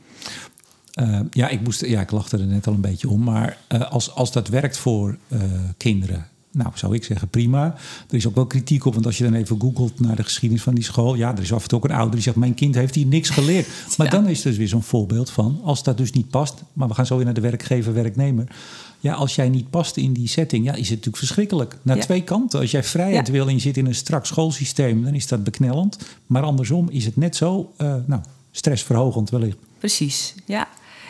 Eh, 0.95 1.21
ja, 1.31 1.49
ik 1.49 1.61
moest, 1.61 1.87
ja, 1.87 2.01
ik 2.01 2.11
lachte 2.11 2.37
er 2.39 2.47
net 2.47 2.67
al 2.67 2.73
een 2.73 2.81
beetje 2.81 3.09
om. 3.09 3.23
Maar 3.23 3.59
eh, 3.67 3.91
als, 3.91 4.15
als 4.15 4.33
dat 4.33 4.49
werkt 4.49 4.77
voor 4.77 5.17
eh, 5.29 5.41
kinderen, 5.77 6.27
nou, 6.51 6.71
zou 6.75 6.95
ik 6.95 7.05
zeggen, 7.05 7.29
prima. 7.29 7.65
Er 8.09 8.17
is 8.17 8.27
ook 8.27 8.35
wel 8.35 8.47
kritiek 8.47 8.85
op, 8.85 8.95
want 8.95 9.07
als 9.07 9.19
je 9.19 9.25
dan 9.25 9.35
even 9.35 9.61
googelt 9.61 10.01
naar 10.01 10.17
de 10.17 10.23
geschiedenis 10.23 10.63
van 10.65 10.75
die 10.75 10.85
school, 10.85 11.15
ja, 11.15 11.33
er 11.33 11.43
is 11.43 11.53
af 11.53 11.63
en 11.63 11.69
toe 11.69 11.79
ook 11.79 11.85
een 11.85 11.91
ouder 11.97 12.15
die 12.15 12.23
zegt: 12.23 12.37
Mijn 12.37 12.55
kind 12.55 12.75
heeft 12.75 12.95
hier 12.95 13.07
niks 13.07 13.31
geleerd. 13.31 13.67
Maar 13.97 14.11
dan 14.11 14.29
is 14.29 14.39
er 14.45 14.49
dus 14.49 14.57
weer 14.59 14.69
zo'n 14.69 14.83
voorbeeld 14.83 15.31
van, 15.31 15.61
als 15.65 15.83
dat 15.83 15.97
dus 15.97 16.13
niet 16.13 16.31
past, 16.31 16.63
maar 16.73 16.89
we 16.89 16.95
gaan 16.95 17.07
zo 17.07 17.17
weer 17.17 17.25
naar 17.25 17.35
de 17.35 17.41
werkgever, 17.41 17.95
werknemer. 17.95 18.57
Ja, 19.01 19.15
als 19.15 19.35
jij 19.35 19.49
niet 19.49 19.71
past 19.71 19.97
in 19.97 20.13
die 20.13 20.29
setting, 20.29 20.65
ja, 20.65 20.73
is 20.73 20.79
het 20.79 20.89
natuurlijk 20.89 21.17
verschrikkelijk. 21.17 21.79
Naar 21.83 21.97
Ja. 21.97 22.03
twee 22.03 22.23
kanten. 22.23 22.61
Als 22.61 22.71
jij 22.71 22.85
vrijheid 22.85 23.27
Ja. 23.27 23.33
wil 23.33 23.49
en 23.49 23.55
je 23.55 23.61
zit 23.61 23.77
in 23.77 23.87
een 23.87 23.95
strak 23.95 24.27
schoolsysteem, 24.27 25.05
dan 25.05 25.15
is 25.15 25.27
dat 25.27 25.45
beknellend. 25.45 25.99
Maar 26.27 26.43
andersom 26.43 26.89
is 26.91 27.05
het 27.05 27.17
net 27.17 27.37
zo, 27.37 27.73
nou, 28.07 28.21
stressverhogend 28.51 29.31
wellicht. 29.31 29.57
Precies, 29.79 30.35
ja. 30.47 30.69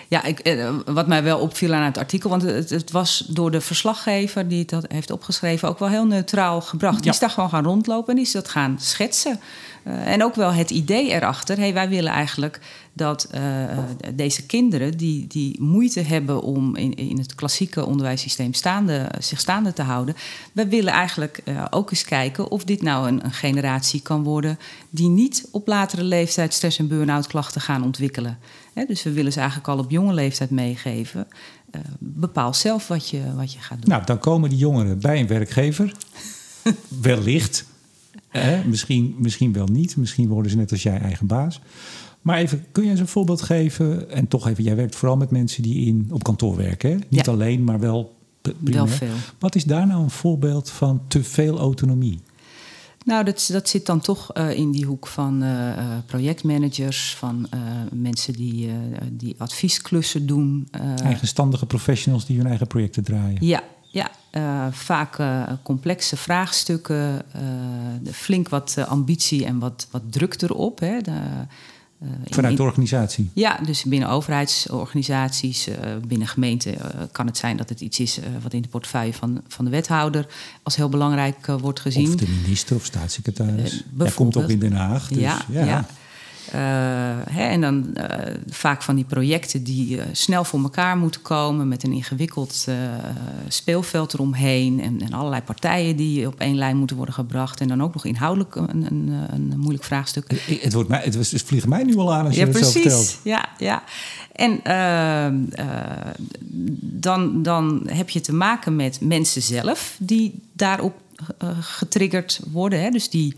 Ja, 0.08 0.24
ik, 0.24 0.38
eh, 0.38 0.70
wat 0.86 1.06
mij 1.06 1.22
wel 1.22 1.38
opviel 1.38 1.74
aan 1.74 1.82
het 1.82 1.98
artikel, 1.98 2.30
want 2.30 2.42
het, 2.42 2.70
het 2.70 2.90
was 2.90 3.24
door 3.28 3.50
de 3.50 3.60
verslaggever 3.60 4.48
die 4.48 4.66
het 4.66 4.86
heeft 4.88 5.10
opgeschreven 5.10 5.68
ook 5.68 5.78
wel 5.78 5.88
heel 5.88 6.06
neutraal 6.06 6.60
gebracht. 6.60 7.02
Die 7.02 7.12
is 7.12 7.18
daar 7.18 7.30
gewoon 7.30 7.48
gaan 7.48 7.64
rondlopen 7.64 8.08
en 8.08 8.14
die 8.14 8.24
is 8.24 8.32
dat 8.32 8.48
gaan 8.48 8.76
schetsen. 8.80 9.40
Eh, 9.84 10.12
en 10.12 10.24
ook 10.24 10.34
wel 10.34 10.52
het 10.52 10.70
idee 10.70 11.10
erachter, 11.10 11.58
hey, 11.58 11.74
wij 11.74 11.88
willen 11.88 12.12
eigenlijk 12.12 12.60
dat 12.92 13.28
eh, 13.30 13.42
deze 14.14 14.46
kinderen 14.46 14.96
die, 14.96 15.26
die 15.26 15.62
moeite 15.62 16.00
hebben 16.00 16.42
om 16.42 16.76
in, 16.76 16.94
in 16.94 17.18
het 17.18 17.34
klassieke 17.34 17.84
onderwijssysteem 17.84 18.52
staande, 18.54 19.10
zich 19.18 19.40
staande 19.40 19.72
te 19.72 19.82
houden, 19.82 20.14
wij 20.52 20.68
willen 20.68 20.92
eigenlijk 20.92 21.40
eh, 21.44 21.64
ook 21.70 21.90
eens 21.90 22.04
kijken 22.04 22.50
of 22.50 22.64
dit 22.64 22.82
nou 22.82 23.08
een, 23.08 23.24
een 23.24 23.32
generatie 23.32 24.02
kan 24.02 24.22
worden 24.22 24.58
die 24.90 25.08
niet 25.08 25.48
op 25.50 25.66
latere 25.66 26.04
leeftijd 26.04 26.54
stress- 26.54 26.78
en 26.78 26.88
burn-out 26.88 27.26
klachten 27.26 27.60
gaan 27.60 27.84
ontwikkelen. 27.84 28.38
Hè, 28.74 28.84
dus 28.84 29.02
we 29.02 29.12
willen 29.12 29.32
ze 29.32 29.38
eigenlijk 29.38 29.68
al 29.68 29.78
op 29.78 29.90
jonge 29.90 30.12
leeftijd 30.12 30.50
meegeven. 30.50 31.26
bepaal 31.98 32.54
zelf 32.54 32.88
wat 32.88 33.10
je, 33.10 33.34
wat 33.36 33.52
je 33.52 33.58
gaat 33.58 33.80
doen. 33.80 33.90
Nou, 33.90 34.04
dan 34.04 34.18
komen 34.18 34.48
die 34.50 34.58
jongeren 34.58 35.00
bij 35.00 35.20
een 35.20 35.26
werkgever. 35.26 35.92
Wellicht. 37.00 37.64
Misschien, 38.66 39.14
misschien 39.18 39.52
wel 39.52 39.66
niet. 39.66 39.96
Misschien 39.96 40.28
worden 40.28 40.50
ze 40.50 40.56
net 40.56 40.70
als 40.70 40.82
jij 40.82 40.98
eigen 40.98 41.26
baas. 41.26 41.60
Maar 42.22 42.38
even, 42.38 42.64
kun 42.72 42.84
je 42.84 42.90
eens 42.90 43.00
een 43.00 43.06
voorbeeld 43.06 43.42
geven? 43.42 44.10
En 44.10 44.28
toch 44.28 44.48
even, 44.48 44.64
jij 44.64 44.76
werkt 44.76 44.96
vooral 44.96 45.16
met 45.16 45.30
mensen 45.30 45.62
die 45.62 45.86
in, 45.86 46.08
op 46.10 46.22
kantoor 46.22 46.56
werken. 46.56 46.90
Hè? 46.90 46.96
Niet 47.08 47.26
Ja. 47.26 47.32
alleen, 47.32 47.64
maar 47.64 47.80
wel 47.80 48.16
primair. 48.40 48.72
Wel 48.74 48.86
veel. 48.86 49.14
Wat 49.38 49.54
is 49.54 49.64
daar 49.64 49.86
nou 49.86 50.02
een 50.02 50.10
voorbeeld 50.10 50.70
van 50.70 51.00
te 51.08 51.24
veel 51.24 51.58
autonomie? 51.58 52.20
Nou, 53.04 53.24
dat, 53.24 53.48
dat 53.52 53.68
zit 53.68 53.86
dan 53.86 54.00
toch 54.00 54.32
eh, 54.32 54.50
in 54.58 54.70
die 54.70 54.84
hoek 54.84 55.06
van 55.06 55.42
eh, 55.42 55.70
eh, 55.70 55.78
projectmanagers, 56.06 57.14
van 57.14 57.48
mensen 57.92 58.32
die, 58.32 58.70
die 59.12 59.34
adviesklussen 59.38 60.26
doen. 60.26 60.68
Eigenstandige 61.02 61.66
professionals 61.66 62.26
die 62.26 62.36
hun 62.36 62.46
eigen 62.46 62.66
projecten 62.66 63.04
draaien. 63.04 63.46
Ja, 63.46 63.62
ja 63.94 64.10
eh, 64.30 64.66
vaak 64.70 65.18
eh, 65.18 65.42
complexe 65.62 66.16
vraagstukken, 66.16 67.22
eh, 67.32 68.12
flink 68.12 68.48
wat 68.48 68.76
ambitie 68.88 69.44
en 69.44 69.58
wat, 69.58 69.86
wat 69.90 70.02
druk 70.10 70.42
erop. 70.42 70.78
Hè. 70.78 71.00
De, 71.00 71.12
Vanuit 72.30 72.50
in- 72.52 72.56
de 72.56 72.62
organisatie. 72.62 73.30
ja, 73.34 73.58
dus 73.64 73.84
binnen 73.84 74.08
overheidsorganisaties, 74.08 75.68
binnen 76.08 76.28
gemeenten 76.28 76.74
kan 77.12 77.26
het 77.26 77.36
zijn 77.36 77.56
dat 77.56 77.68
het 77.68 77.80
iets 77.80 78.00
is 78.00 78.18
wat 78.42 78.52
in 78.52 78.62
de 78.62 78.68
portefeuille 78.68 79.12
van, 79.12 79.42
van 79.48 79.64
de 79.64 79.70
wethouder 79.70 80.26
als 80.62 80.76
heel 80.76 80.88
belangrijk 80.88 81.46
wordt 81.46 81.80
gezien. 81.80 82.08
Of 82.08 82.14
de 82.14 82.38
minister 82.42 82.76
of 82.76 82.84
staatssecretaris. 82.84 83.84
Jij 83.98 84.10
komt 84.10 84.36
ook 84.36 84.48
in. 84.48 84.58
Den 84.58 84.72
Haag. 84.72 85.08
Dus, 85.08 85.18
ja, 85.18 85.40
ja. 85.48 85.86
Hè, 87.30 87.48
en 87.48 87.60
dan 87.60 87.94
eh, 87.94 88.34
vaak 88.48 88.82
van 88.82 88.94
die 88.94 89.04
projecten 89.04 89.62
die 89.62 90.00
eh, 90.00 90.06
snel 90.12 90.44
voor 90.44 90.62
elkaar 90.62 90.96
moeten 90.96 91.22
komen 91.22 91.68
met 91.68 91.84
een 91.84 91.92
ingewikkeld 91.92 92.64
eh, 92.68 92.74
speelveld 93.48 94.14
eromheen 94.14 94.80
en, 94.80 95.00
en 95.00 95.12
allerlei 95.12 95.42
partijen 95.42 95.96
die 95.96 96.26
op 96.26 96.40
één 96.40 96.56
lijn 96.56 96.76
moeten 96.76 96.96
worden 96.96 97.14
gebracht 97.14 97.60
en 97.60 97.68
dan 97.68 97.82
ook 97.82 97.94
nog 97.94 98.04
inhoudelijk 98.04 98.54
een, 98.54 98.86
een, 98.86 99.12
een, 99.30 99.52
moeilijk 99.56 99.84
vraagstuk. 99.84 100.24
Eh, 100.24 100.62
Het, 100.62 100.72
wordt 100.72 100.88
mij, 100.88 101.00
het, 101.04 101.42
vliegen 101.44 101.68
mij 101.68 101.82
nu 101.82 101.96
al 101.96 102.14
aan 102.14 102.24
als 102.26 102.34
je 102.34 102.40
Ja, 102.40 102.46
het 102.46 102.56
zo 102.56 102.70
vertelt. 102.70 102.94
precies. 102.94 103.18
Ja, 103.22 103.48
ja. 103.58 103.82
En 104.32 104.60
ehm, 104.62 105.36
eh, 105.50 105.66
dan, 106.80 107.42
dan 107.42 107.82
heb 107.86 108.10
je 108.10 108.20
te 108.20 108.32
maken 108.32 108.76
met 108.76 109.00
mensen 109.00 109.42
zelf 109.42 109.96
die 109.98 110.42
daarop 110.52 110.94
eh, 111.38 111.48
getriggerd 111.60 112.40
worden. 112.52 112.80
Hè? 112.80 112.90
Dus 112.90 113.10
die, 113.10 113.34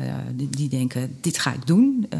eh, 0.00 0.14
die, 0.34 0.48
die 0.50 0.68
denken, 0.68 1.16
dit 1.20 1.38
ga 1.38 1.52
ik 1.52 1.66
doen. 1.66 2.06
Eh, 2.10 2.18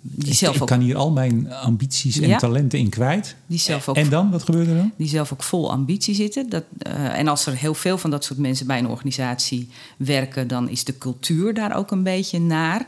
die, 0.00 0.28
Ik, 0.28 0.34
zelf 0.34 0.56
ik 0.56 0.62
ook, 0.62 0.68
kan 0.68 0.80
hier 0.80 0.96
al 0.96 1.10
mijn 1.10 1.52
ambities 1.52 2.20
en 2.20 2.28
Ja. 2.28 2.38
talenten 2.38 2.78
in 2.78 2.88
kwijt. 2.88 3.36
die 3.46 3.58
zelf 3.58 3.88
ook 3.88 3.96
En 3.96 4.08
dan, 4.08 4.30
wat 4.30 4.42
gebeurt 4.42 4.68
er 4.68 4.76
dan? 4.76 4.92
die 4.96 5.08
zelf 5.08 5.32
ook 5.32 5.42
vol 5.42 5.70
ambitie 5.70 6.14
zitten. 6.14 6.48
Dat, 6.48 6.64
eh, 6.78 7.18
en 7.18 7.28
als 7.28 7.46
er 7.46 7.56
heel 7.56 7.74
veel 7.74 7.98
van 7.98 8.10
dat 8.10 8.24
soort 8.24 8.38
mensen 8.38 8.66
bij 8.66 8.78
een 8.78 8.88
organisatie 8.88 9.68
werken, 9.96 10.48
dan 10.48 10.68
is 10.68 10.84
de 10.84 10.98
cultuur 10.98 11.54
daar 11.54 11.76
ook 11.76 11.90
een 11.90 12.02
beetje 12.02 12.40
naar. 12.40 12.86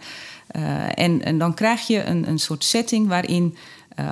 En, 0.94 1.24
en 1.24 1.38
dan 1.38 1.54
krijg 1.54 1.86
je 1.86 2.04
een, 2.04 2.28
een 2.28 2.38
soort 2.38 2.64
setting 2.64 3.08
waarin 3.08 3.56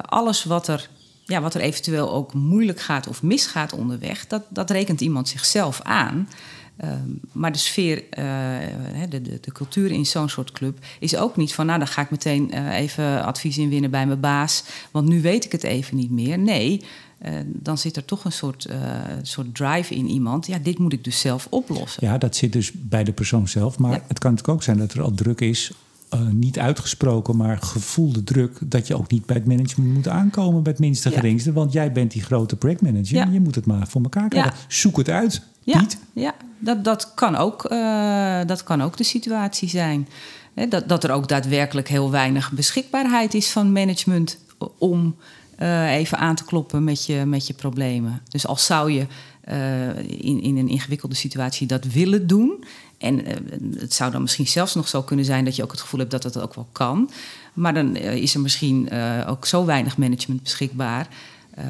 alles 0.02 0.44
wat 0.44 0.68
er, 0.68 0.88
ja, 1.24 1.40
wat 1.40 1.54
er 1.54 1.60
eventueel 1.60 2.12
ook 2.12 2.34
moeilijk 2.34 2.80
gaat 2.80 3.08
of 3.08 3.22
misgaat 3.22 3.72
onderweg, 3.72 4.26
dat, 4.26 4.42
dat 4.48 4.70
rekent 4.70 5.00
iemand 5.00 5.28
zichzelf 5.28 5.80
aan. 5.82 6.28
Ehm, 6.76 7.08
maar 7.32 7.52
de 7.52 7.58
sfeer, 7.58 8.04
eh, 8.10 8.24
de, 9.08 9.22
de, 9.22 9.38
de 9.40 9.52
cultuur 9.52 9.90
in 9.90 10.06
zo'n 10.06 10.28
soort 10.28 10.52
club 10.52 10.78
is 11.00 11.16
ook 11.16 11.36
niet 11.36 11.54
van, 11.54 11.66
nou 11.66 11.78
dan 11.78 11.88
ga 11.88 12.02
ik 12.02 12.10
meteen 12.10 12.50
eh, 12.52 12.78
even 12.78 13.24
advies 13.24 13.58
inwinnen 13.58 13.90
bij 13.90 14.06
mijn 14.06 14.20
baas, 14.20 14.64
want 14.90 15.08
nu 15.08 15.20
weet 15.22 15.44
ik 15.44 15.52
het 15.52 15.62
even 15.62 15.96
niet 15.96 16.10
meer. 16.10 16.38
Nee, 16.38 16.80
eh, 17.18 17.32
dan 17.46 17.78
zit 17.78 17.96
er 17.96 18.04
toch 18.04 18.24
een 18.24 18.32
soort, 18.32 18.68
soort 19.22 19.54
drive 19.54 19.94
in 19.94 20.08
iemand. 20.08 20.46
Ja, 20.46 20.58
dit 20.58 20.78
moet 20.78 20.92
ik 20.92 21.04
dus 21.04 21.20
zelf 21.20 21.46
oplossen. 21.50 22.06
Ja, 22.06 22.18
dat 22.18 22.36
zit 22.36 22.52
dus 22.52 22.72
bij 22.74 23.04
de 23.04 23.12
persoon 23.12 23.48
zelf. 23.48 23.78
Maar 23.78 23.92
Ja. 23.92 24.02
het 24.06 24.18
kan 24.18 24.30
natuurlijk 24.30 24.58
ook 24.58 24.62
zijn 24.64 24.78
dat 24.78 24.92
er 24.92 25.02
al 25.02 25.14
druk 25.14 25.40
is. 25.40 25.72
niet 26.32 26.58
uitgesproken, 26.58 27.36
maar 27.36 27.58
gevoelde 27.58 28.24
druk. 28.24 28.58
Dat 28.60 28.86
je 28.86 28.96
ook 28.96 29.10
niet 29.10 29.26
bij 29.26 29.36
het 29.36 29.46
management 29.46 29.94
moet 29.94 30.08
aankomen 30.08 30.62
bij 30.62 30.72
het 30.72 30.80
minste 30.80 31.08
Ja. 31.10 31.14
geringste. 31.14 31.52
Want 31.52 31.72
jij 31.72 31.92
bent 31.92 32.10
die 32.10 32.22
grote 32.22 32.56
projectmanager. 32.56 33.14
Ja. 33.16 33.28
Je 33.32 33.40
moet 33.40 33.54
het 33.54 33.66
maar 33.66 33.88
voor 33.88 34.02
elkaar 34.02 34.28
krijgen. 34.28 34.52
Ja. 34.52 34.64
Zoek 34.68 34.96
het 34.96 35.08
uit, 35.10 35.42
Ja, 35.64 35.78
Piet. 35.78 35.98
ja 36.12 36.34
dat, 36.58 36.84
dat, 36.84 37.14
kan 37.14 37.36
ook, 37.36 37.64
eh, 37.64 38.40
dat 38.46 38.62
kan 38.62 38.82
ook 38.82 38.96
de 38.96 39.04
situatie 39.04 39.68
zijn. 39.68 40.08
Dat, 40.68 40.88
dat 40.88 41.04
er 41.04 41.10
ook 41.10 41.28
daadwerkelijk 41.28 41.88
heel 41.88 42.10
weinig 42.10 42.52
beschikbaarheid 42.52 43.34
is 43.34 43.50
van 43.50 43.72
management 43.72 44.38
om 44.78 45.16
eh, 45.56 45.94
even 45.94 46.18
aan 46.18 46.34
te 46.34 46.44
kloppen 46.44 46.84
met 46.84 47.06
je, 47.06 47.24
met 47.24 47.46
je 47.46 47.54
problemen. 47.54 48.22
Dus 48.28 48.46
als 48.46 48.66
zou 48.66 48.90
je 48.90 49.06
eh, 49.40 49.98
in, 49.98 50.42
in 50.42 50.56
een 50.56 50.68
ingewikkelde 50.68 51.14
situatie 51.14 51.66
dat 51.66 51.84
willen 51.84 52.26
doen. 52.26 52.64
En 52.98 53.24
eh, 53.26 53.36
het 53.78 53.94
zou 53.94 54.10
dan 54.10 54.22
misschien 54.22 54.46
zelfs 54.46 54.74
nog 54.74 54.88
zo 54.88 55.02
kunnen 55.02 55.24
zijn 55.24 55.44
dat 55.44 55.56
je 55.56 55.62
ook 55.62 55.70
het 55.70 55.80
gevoel 55.80 56.00
hebt 56.00 56.12
dat 56.12 56.22
het 56.22 56.40
ook 56.40 56.54
wel 56.54 56.68
kan. 56.72 57.10
Maar 57.52 57.74
dan 57.74 57.96
eh, 57.96 58.14
is 58.14 58.34
er 58.34 58.40
misschien 58.40 58.88
eh, 58.88 59.26
ook 59.26 59.46
zo 59.46 59.64
weinig 59.64 59.96
management 59.96 60.42
beschikbaar 60.42 61.08
eh, 61.54 61.66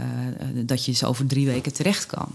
dat 0.67 0.85
je 0.85 0.93
ze 0.93 1.07
over 1.07 1.27
drie 1.27 1.47
weken 1.47 1.73
terecht 1.73 2.07
kan. 2.07 2.29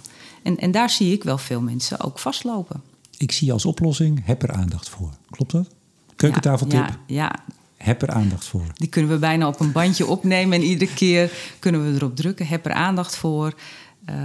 En, 0.44 0.58
en 0.58 0.72
daar 0.72 0.90
zie 0.90 1.14
ik 1.14 1.24
wel 1.24 1.38
veel 1.38 1.62
mensen 1.62 2.00
ook 2.00 2.20
vastlopen. 2.20 2.82
Ik 3.18 3.32
zie 3.32 3.54
als 3.54 3.66
oplossing, 3.66 4.26
heb 4.26 4.44
er 4.44 4.52
aandacht 4.52 4.90
voor. 4.90 5.10
Klopt 5.30 5.52
dat? 5.52 5.68
Keukentafeltip, 6.16 6.80
Ja, 6.80 7.00
ja, 7.06 7.36
heb 7.78 8.02
er 8.02 8.10
aandacht 8.10 8.46
voor. 8.46 8.66
die 8.74 8.90
kunnen 8.90 9.12
we 9.12 9.18
bijna 9.18 9.48
op 9.48 9.60
een 9.60 9.72
bandje 9.72 10.06
opnemen 10.06 10.58
en 10.58 10.64
iedere 10.64 10.94
keer 10.94 11.32
kunnen 11.60 11.92
we 11.92 11.96
erop 11.96 12.16
drukken. 12.16 12.48
Heb 12.48 12.66
er 12.66 12.74
aandacht 12.74 13.16
voor. 13.16 13.54
Eh, 14.06 14.16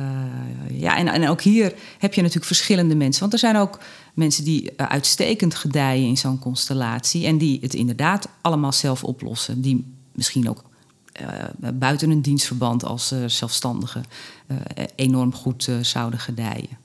ja, 0.70 0.96
en, 0.96 1.08
en 1.08 1.28
ook 1.28 1.42
hier 1.42 1.74
heb 1.98 2.14
je 2.14 2.20
natuurlijk 2.20 2.46
verschillende 2.46 2.94
mensen. 2.94 3.20
Want 3.20 3.32
er 3.32 3.38
zijn 3.38 3.56
ook 3.56 3.78
mensen 4.14 4.44
die 4.44 4.72
eh, 4.76 4.87
uitstekend 4.87 5.54
gedijen 5.54 6.06
in 6.06 6.16
zo'n 6.16 6.38
constellatie. 6.38 7.26
En 7.26 7.38
die 7.38 7.58
het 7.60 7.74
inderdaad 7.74 8.28
allemaal 8.40 8.72
zelf 8.72 9.04
oplossen. 9.04 9.60
Die 9.60 9.84
misschien 10.12 10.48
ook 10.48 10.62
eh, 11.14 11.68
buiten 11.74 12.11
een 12.11 12.22
dienstverband 12.22 12.85
als 12.85 13.12
eh 13.12 13.24
zelfstandigen 13.27 14.05
eh, 14.46 14.57
enorm 14.94 15.35
goed 15.35 15.68
zouden 15.81 16.18
gedijen. 16.18 16.79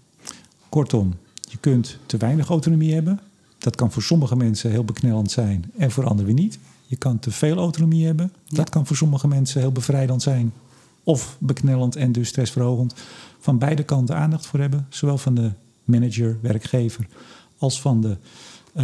Kortom, 0.70 1.16
je 1.50 1.58
kunt 1.58 1.98
te 2.06 2.18
weinig 2.18 2.50
autonomie 2.50 2.94
hebben. 2.94 3.20
Dat 3.58 3.76
kan 3.76 3.92
voor 3.92 4.04
sommige 4.04 4.36
mensen 4.36 4.72
heel 4.72 4.84
beknellend 4.84 5.32
zijn 5.32 5.72
en 5.78 5.92
voor 5.92 6.04
anderen 6.04 6.26
weer 6.26 6.44
niet. 6.44 6.60
Je 6.86 6.96
kan 6.96 7.20
te 7.20 7.32
veel 7.32 7.58
autonomie 7.58 8.06
hebben. 8.06 8.34
Dat 8.48 8.70
kan 8.70 8.86
voor 8.86 8.96
sommige 8.96 9.28
mensen 9.28 9.62
heel 9.62 9.72
bevrijdend 9.72 10.22
zijn. 10.22 10.54
Of 11.04 11.36
beknellend 11.40 11.96
en 11.96 12.12
dus 12.12 12.28
stressverhogend. 12.28 12.94
Van 13.40 13.58
beide 13.58 13.84
kanten 13.84 14.16
aandacht 14.16 14.46
voor 14.46 14.60
hebben. 14.60 14.86
Zowel 14.90 15.18
van 15.18 15.34
de 15.34 15.52
manager, 15.84 16.38
werkgever, 16.42 17.08
als 17.58 17.82
van 17.82 18.02
de 18.02 18.18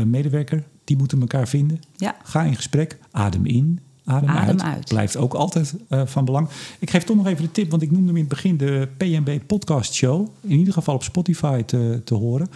medewerker. 0.06 0.64
Die 0.84 0.98
moeten 0.98 1.22
elkaar 1.22 1.48
vinden. 1.48 1.82
Ja. 1.96 2.16
Ga 2.24 2.44
in 2.44 2.56
gesprek. 2.56 2.98
Adem 3.12 3.46
in. 3.46 3.80
Adem, 4.06 4.30
Adem 4.30 4.60
uit. 4.60 4.62
uit. 4.62 4.88
Blijft 4.88 5.18
ook 5.18 5.34
altijd 5.34 5.74
eh, 5.90 6.02
van 6.06 6.26
belang. 6.26 6.48
Ik 6.80 6.90
geef 6.90 7.04
toch 7.04 7.16
nog 7.16 7.28
even 7.28 7.44
de 7.44 7.52
tip, 7.52 7.70
want 7.70 7.82
ik 7.82 7.92
noemde 7.92 8.08
hem 8.08 8.16
in 8.16 8.24
het 8.24 8.32
begin 8.32 8.58
de 8.58 8.88
PNB 8.98 9.40
Podcast 9.48 9.94
Show. 9.94 10.28
In 10.42 10.58
ieder 10.58 10.74
geval 10.74 10.96
op 10.96 11.04
Spotify 11.04 11.64
te, 11.64 12.02
te 12.04 12.14
horen. 12.14 12.48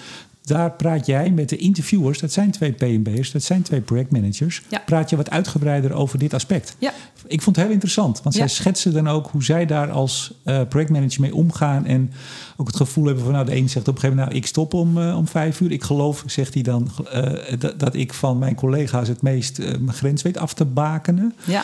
Daar 0.50 0.72
praat 0.72 1.06
jij 1.06 1.32
met 1.32 1.50
de 1.50 1.58
interviewers, 1.58 2.20
dat 2.20 2.32
zijn 2.32 2.52
twee 2.52 2.72
PMB'ers, 2.72 3.32
dat 3.32 3.44
zijn 3.44 3.62
twee 3.62 3.82
projectmanagers, 3.82 4.62
Ja. 4.70 4.82
praat 4.86 5.10
je 5.10 5.16
wat 5.16 5.30
uitgebreider 5.30 5.94
over 5.94 6.20
dit 6.20 6.34
aspect. 6.34 6.76
Ja, 6.80 6.92
Ik 7.28 7.42
vond 7.42 7.56
het 7.56 7.66
heel 7.66 7.74
interessant, 7.74 8.22
want 8.24 8.36
zij 8.36 8.48
schetsen 8.48 8.94
dan 8.94 9.08
ook 9.08 9.28
hoe 9.32 9.44
zij 9.44 9.66
daar 9.66 9.92
als 9.92 10.34
eh, 10.44 10.62
projectmanager 10.70 11.22
mee 11.22 11.36
omgaan. 11.36 11.86
En 11.86 12.12
ook 12.58 12.68
het 12.68 12.76
gevoel 12.76 13.06
hebben 13.06 13.24
van, 13.24 13.34
nou, 13.34 13.46
de 13.46 13.56
een 13.56 13.70
zegt 13.70 13.88
op 13.88 13.94
een 13.96 14.00
gegeven 14.02 14.10
moment, 14.16 14.34
nou, 14.34 14.44
ik 14.44 14.48
stop 14.50 14.74
om, 14.74 14.98
eh, 15.02 15.18
om 15.18 15.28
vijf 15.28 15.60
uur. 15.60 15.72
Ik 15.72 15.84
geloof, 15.84 16.24
zegt 16.26 16.54
hij 16.54 16.64
dan, 16.64 16.90
eh, 17.12 17.32
dat, 17.60 17.80
dat 17.80 17.96
ik 17.96 18.14
van 18.14 18.38
mijn 18.38 18.56
collega's 18.56 19.08
het 19.08 19.22
meest 19.22 19.58
mijn 19.58 19.94
grens 19.94 20.22
weet 20.22 20.38
af 20.38 20.54
te 20.54 20.66
bakenen. 20.66 21.36
ja. 21.46 21.64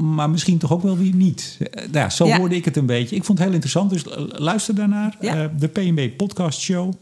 Maar 0.00 0.30
misschien 0.30 0.58
toch 0.58 0.72
ook 0.72 0.82
wel 0.82 0.98
weer 0.98 1.14
niet. 1.14 1.56
Nou 1.74 1.88
ja, 1.92 2.10
zo 2.10 2.30
hoorde 2.36 2.56
ik 2.56 2.64
het 2.64 2.76
een 2.76 2.86
beetje. 2.86 3.16
Ik 3.16 3.24
vond 3.24 3.38
het 3.38 3.46
heel 3.46 3.56
interessant, 3.56 3.90
dus 3.90 4.02
luister 4.28 4.74
daarnaar. 4.74 5.16
De 5.58 5.68
PNB 5.68 6.16
Podcast 6.16 6.60
Show. 6.60 6.92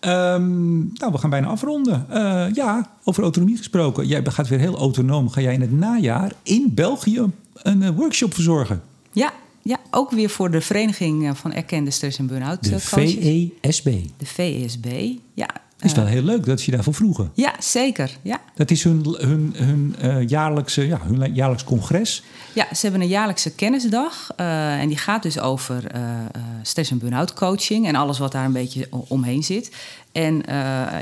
Ehm, 0.00 0.76
nou, 0.78 1.12
we 1.12 1.18
gaan 1.18 1.30
bijna 1.30 1.46
afronden. 1.46 2.06
Eh, 2.10 2.46
ja, 2.54 2.90
over 3.04 3.22
autonomie 3.22 3.56
gesproken. 3.56 4.06
Jij 4.06 4.22
gaat 4.24 4.48
weer 4.48 4.58
heel 4.58 4.76
autonoom. 4.76 5.30
Ga 5.30 5.40
jij 5.40 5.54
in 5.54 5.60
het 5.60 5.72
najaar 5.72 6.32
in 6.42 6.70
België 6.74 7.24
een 7.54 7.82
eh, 7.82 7.90
workshop 7.90 8.34
verzorgen? 8.34 8.82
Ja, 9.12 9.32
ja, 9.62 9.78
ook 9.90 10.10
weer 10.10 10.30
voor 10.30 10.50
de 10.50 10.60
Vereniging 10.60 11.28
eh, 11.28 11.34
van 11.34 11.52
Erkende 11.52 11.90
Stress- 11.90 12.18
en 12.18 12.26
Burn-out 12.26 12.64
De 12.64 12.74
eh, 12.74 12.90
Coaches. 12.90 13.14
VESB. 13.60 13.84
De 14.16 14.26
VESB. 14.26 14.86
Ja, 15.34 15.48
is 15.80 15.90
eh, 15.90 15.96
wel 15.96 16.06
heel 16.06 16.22
leuk 16.22 16.46
dat 16.46 16.58
ze 16.60 16.64
je 16.70 16.72
daarvoor 16.76 16.94
vroegen. 16.94 17.30
ja, 17.34 17.54
zeker. 17.60 18.10
Ja. 18.22 18.40
Dat 18.54 18.70
is 18.70 18.84
hun, 18.84 19.16
hun, 19.18 19.54
hun, 19.56 19.96
eh, 20.00 20.28
jaarlijkse, 20.28 20.86
ja, 20.86 21.00
hun 21.02 21.34
jaarlijks 21.34 21.64
congres. 21.64 22.22
ja, 22.52 22.66
ze 22.74 22.80
hebben 22.82 23.00
een 23.00 23.08
jaarlijkse 23.08 23.54
kennisdag. 23.54 24.28
eh, 24.36 24.80
en 24.80 24.88
die 24.88 24.96
gaat 24.96 25.22
dus 25.22 25.38
over 25.38 25.86
eh, 25.90 26.00
eh, 26.02 26.42
stress- 26.62 26.90
en 26.90 26.98
burn-out 26.98 27.32
coaching. 27.34 27.86
En 27.86 27.94
alles 27.94 28.18
wat 28.18 28.32
daar 28.32 28.44
een 28.44 28.52
beetje 28.52 28.88
omheen 28.90 29.42
zit. 29.42 29.70
En 30.12 30.46
eh, 30.46 30.54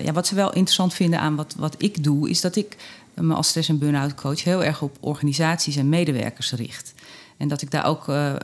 ja, 0.05 0.13
wat 0.13 0.27
ze 0.27 0.35
wel 0.35 0.53
interessant 0.53 0.95
vinden 0.95 1.21
aan 1.21 1.37
wat, 1.37 1.55
wat 1.59 1.75
ik 1.79 2.05
doe... 2.05 2.31
is 2.31 2.41
dat 2.41 2.57
ik 2.57 2.77
me 3.15 3.35
als 3.35 3.49
stress- 3.49 3.69
en 3.69 3.79
burn-out 3.79 4.15
coach... 4.15 4.45
heel 4.45 4.65
erg 4.65 4.83
op 4.83 4.97
organisaties 5.01 5.77
en 5.77 5.89
medewerkers 5.89 6.53
richt. 6.53 6.95
En 7.37 7.49
dat 7.49 7.63
ik 7.63 7.71
daar 7.71 7.85
ook 7.85 8.09
eh, 8.09 8.31
eh, 8.31 8.39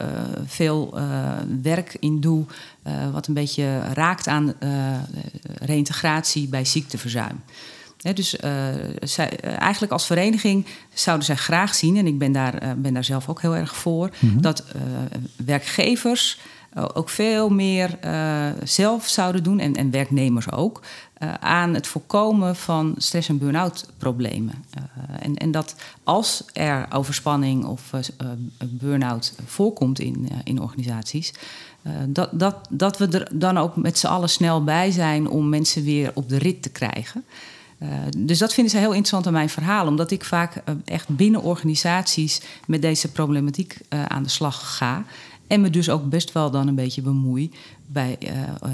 veel 0.46 0.92
eh, 0.94 1.02
werk 1.62 1.96
in 2.00 2.20
doe... 2.20 2.44
wat 3.12 3.26
een 3.26 3.34
beetje 3.34 3.80
raakt 3.92 4.28
aan 4.28 4.54
reïntegratie 5.54 6.48
bij 6.48 6.64
ziekteverzuim. 6.64 7.40
Dus 8.14 8.36
zij, 9.00 9.40
eigenlijk 9.40 9.92
als 9.92 10.06
vereniging 10.06 10.66
zouden 10.94 11.26
zij 11.26 11.36
graag 11.36 11.74
zien, 11.74 11.96
en 11.96 12.06
ik 12.06 12.18
ben 12.18 12.32
daar, 12.32 12.76
ben 12.76 12.94
daar 12.94 13.04
zelf 13.04 13.28
ook 13.28 13.40
heel 13.40 13.56
erg 13.56 13.76
voor, 13.76 14.10
dat 14.20 14.60
eh, 14.60 14.82
werkgevers 15.44 16.38
ook 16.94 17.08
veel 17.08 17.48
meer 17.48 17.98
eh, 18.00 18.46
zelf 18.64 19.06
zouden 19.06 19.42
doen, 19.42 19.58
en, 19.58 19.74
en 19.74 19.90
werknemers 19.90 20.52
ook, 20.52 20.80
eh, 21.14 21.34
aan 21.34 21.74
het 21.74 21.86
voorkomen 21.86 22.56
van 22.56 22.94
stress- 22.96 23.28
en 23.28 23.38
burn-out 23.38 23.86
problemen. 23.98 24.64
Eh, 24.70 24.82
en, 25.20 25.36
en 25.36 25.50
dat 25.50 25.74
als 26.04 26.44
er 26.52 26.86
overspanning 26.92 27.64
of 27.64 27.92
eh, 27.92 28.00
eh, 28.18 28.28
burn-out 28.70 29.34
voorkomt 29.46 29.98
in, 29.98 30.28
eh, 30.30 30.36
in 30.44 30.60
organisaties, 30.60 31.32
eh, 31.82 31.92
dat, 32.06 32.28
dat, 32.32 32.56
dat 32.70 32.98
we 32.98 33.08
er 33.08 33.28
dan 33.32 33.58
ook 33.58 33.76
met 33.76 33.98
z'n 33.98 34.06
allen 34.06 34.28
snel 34.28 34.64
bij 34.64 34.90
zijn 34.90 35.28
om 35.28 35.48
mensen 35.48 35.84
weer 35.84 36.10
op 36.14 36.28
de 36.28 36.38
rit 36.38 36.62
te 36.62 36.70
krijgen. 36.70 37.24
Eh, 37.80 37.88
dus 38.16 38.38
dat 38.38 38.54
vinden 38.54 38.72
ze 38.72 38.78
heel 38.78 38.88
interessant 38.88 39.26
aan 39.26 39.32
mijn 39.32 39.48
verhaal, 39.48 39.86
omdat 39.86 40.10
ik 40.10 40.24
vaak 40.24 40.56
eh, 40.56 40.74
echt 40.84 41.08
binnen 41.08 41.42
organisaties 41.42 42.40
met 42.66 42.82
deze 42.82 43.12
problematiek 43.12 43.78
eh, 43.88 44.04
aan 44.04 44.22
de 44.22 44.28
slag 44.28 44.76
ga. 44.76 45.04
En 45.50 45.60
me 45.60 45.70
dus 45.70 45.90
ook 45.90 46.08
best 46.08 46.32
wel 46.32 46.50
dan 46.50 46.68
een 46.68 46.74
beetje 46.74 47.02
bemoei, 47.02 47.50
bij, 47.86 48.16
eh, 48.20 48.42
eh, 48.42 48.70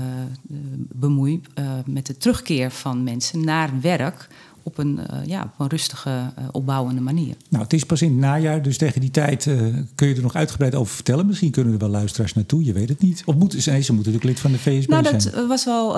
bemoei 0.93 1.41
eh, 1.55 1.73
met 1.87 2.07
de 2.07 2.17
terugkeer 2.17 2.71
van 2.71 3.05
mensen 3.05 3.45
naar 3.45 3.81
werk 3.81 4.29
op 4.67 4.79
een, 4.79 5.01
eh, 5.07 5.19
ja, 5.27 5.43
op 5.43 5.51
een 5.59 5.69
rustige, 5.69 6.11
eh, 6.11 6.45
opbouwende 6.53 7.01
manier. 7.01 7.35
Nou, 7.49 7.63
het 7.63 7.73
is 7.73 7.85
pas 7.85 8.03
in 8.03 8.11
het 8.11 8.19
najaar, 8.19 8.63
dus 8.63 8.79
tegen 8.79 9.01
die 9.01 9.11
tijd 9.11 9.47
eh, 9.47 9.57
kun 9.95 10.09
je 10.09 10.15
er 10.15 10.23
nog 10.23 10.35
uitgebreid 10.35 10.75
over 10.75 10.95
vertellen. 10.95 11.27
Misschien 11.27 11.51
kunnen 11.51 11.73
er 11.73 11.79
wel 11.79 11.89
luisteraars 11.89 12.35
naartoe, 12.35 12.65
je 12.65 12.73
weet 12.73 12.89
het 12.89 13.01
niet. 13.01 13.23
Of 13.25 13.35
moeten 13.35 13.63
ze, 13.63 13.71
nee, 13.71 13.81
ze 13.81 13.93
moeten 13.93 14.13
natuurlijk 14.13 14.43
lid 14.43 14.53
van 14.53 14.53
de 14.53 14.59
VSB 14.59 14.89
Nou, 14.89 15.03
zijn. 15.03 15.19
dat 15.19 15.33
eh, 15.33 15.49
was 15.49 15.65
wel 15.65 15.91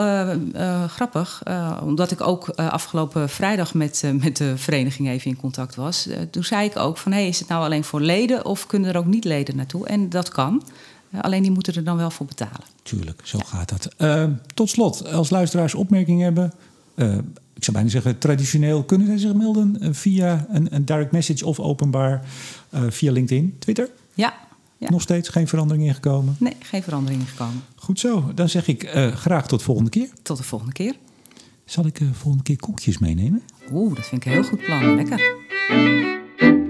grappig. 0.88 1.42
omdat 1.82 2.10
ik 2.10 2.20
ook 2.20 2.48
afgelopen 2.48 3.28
vrijdag 3.28 3.74
met, 3.74 4.02
met 4.20 4.36
de 4.36 4.56
vereniging 4.56 5.08
even 5.08 5.30
in 5.30 5.36
contact 5.36 5.74
was. 5.74 6.08
Toen 6.30 6.44
zei 6.44 6.68
ik 6.68 6.76
ook 6.76 6.98
van, 6.98 7.12
hey, 7.12 7.28
is 7.28 7.38
het 7.38 7.48
nou 7.48 7.64
alleen 7.64 7.84
voor 7.84 8.00
leden 8.00 8.44
of 8.44 8.66
kunnen 8.66 8.90
er 8.90 8.98
ook 8.98 9.06
niet 9.06 9.24
leden 9.24 9.56
naartoe? 9.56 9.86
En 9.86 10.08
dat 10.08 10.28
kan. 10.28 10.62
Alleen 11.20 11.42
die 11.42 11.50
moeten 11.50 11.74
er 11.74 11.84
dan 11.84 11.96
wel 11.96 12.10
voor 12.10 12.26
betalen. 12.26 12.66
Tuurlijk, 12.82 13.20
zo 13.24 13.38
gaat 13.38 13.68
dat. 13.68 13.94
Tot 14.54 14.70
slot, 14.70 15.12
als 15.12 15.30
luisteraars 15.30 15.74
opmerkingen 15.74 16.24
hebben... 16.24 16.52
eh, 16.98 17.14
ik 17.54 17.64
zou 17.64 17.76
bijna 17.76 17.88
zeggen, 17.90 18.18
traditioneel 18.18 18.84
kunnen 18.84 19.06
zij 19.06 19.18
zich 19.18 19.34
melden... 19.34 19.80
eh, 19.80 19.88
via 19.92 20.46
een, 20.50 20.74
een 20.74 20.84
direct 20.84 21.12
message 21.12 21.46
of 21.46 21.60
openbaar 21.60 22.24
eh, 22.70 22.82
via 22.88 23.12
LinkedIn, 23.12 23.56
Twitter. 23.58 23.88
Ja, 24.14 24.34
ja. 24.76 24.90
Nog 24.90 25.02
steeds 25.02 25.28
geen 25.28 25.48
verandering 25.48 25.86
ingekomen. 25.86 26.36
nee, 26.38 26.56
geen 26.60 26.82
verandering 26.82 27.30
gekomen. 27.30 27.62
Goed 27.76 28.00
zo, 28.00 28.32
dan 28.34 28.48
zeg 28.48 28.68
ik 28.68 28.88
graag 29.14 29.46
tot 29.48 29.62
volgende 29.62 29.90
keer. 29.90 30.08
Tot 30.22 30.36
de 30.36 30.42
volgende 30.42 30.72
keer. 30.72 30.94
Zal 31.64 31.86
ik 31.86 32.00
eh 32.00 32.08
volgende 32.12 32.44
keer 32.44 32.56
koekjes 32.56 32.98
meenemen? 32.98 33.42
Oeh, 33.72 33.94
dat 33.94 34.06
vind 34.06 34.24
ik 34.24 34.32
een 34.32 34.38
heel 34.38 34.48
goed 34.48 34.64
plan. 34.64 34.94
Lekker. 34.94 36.66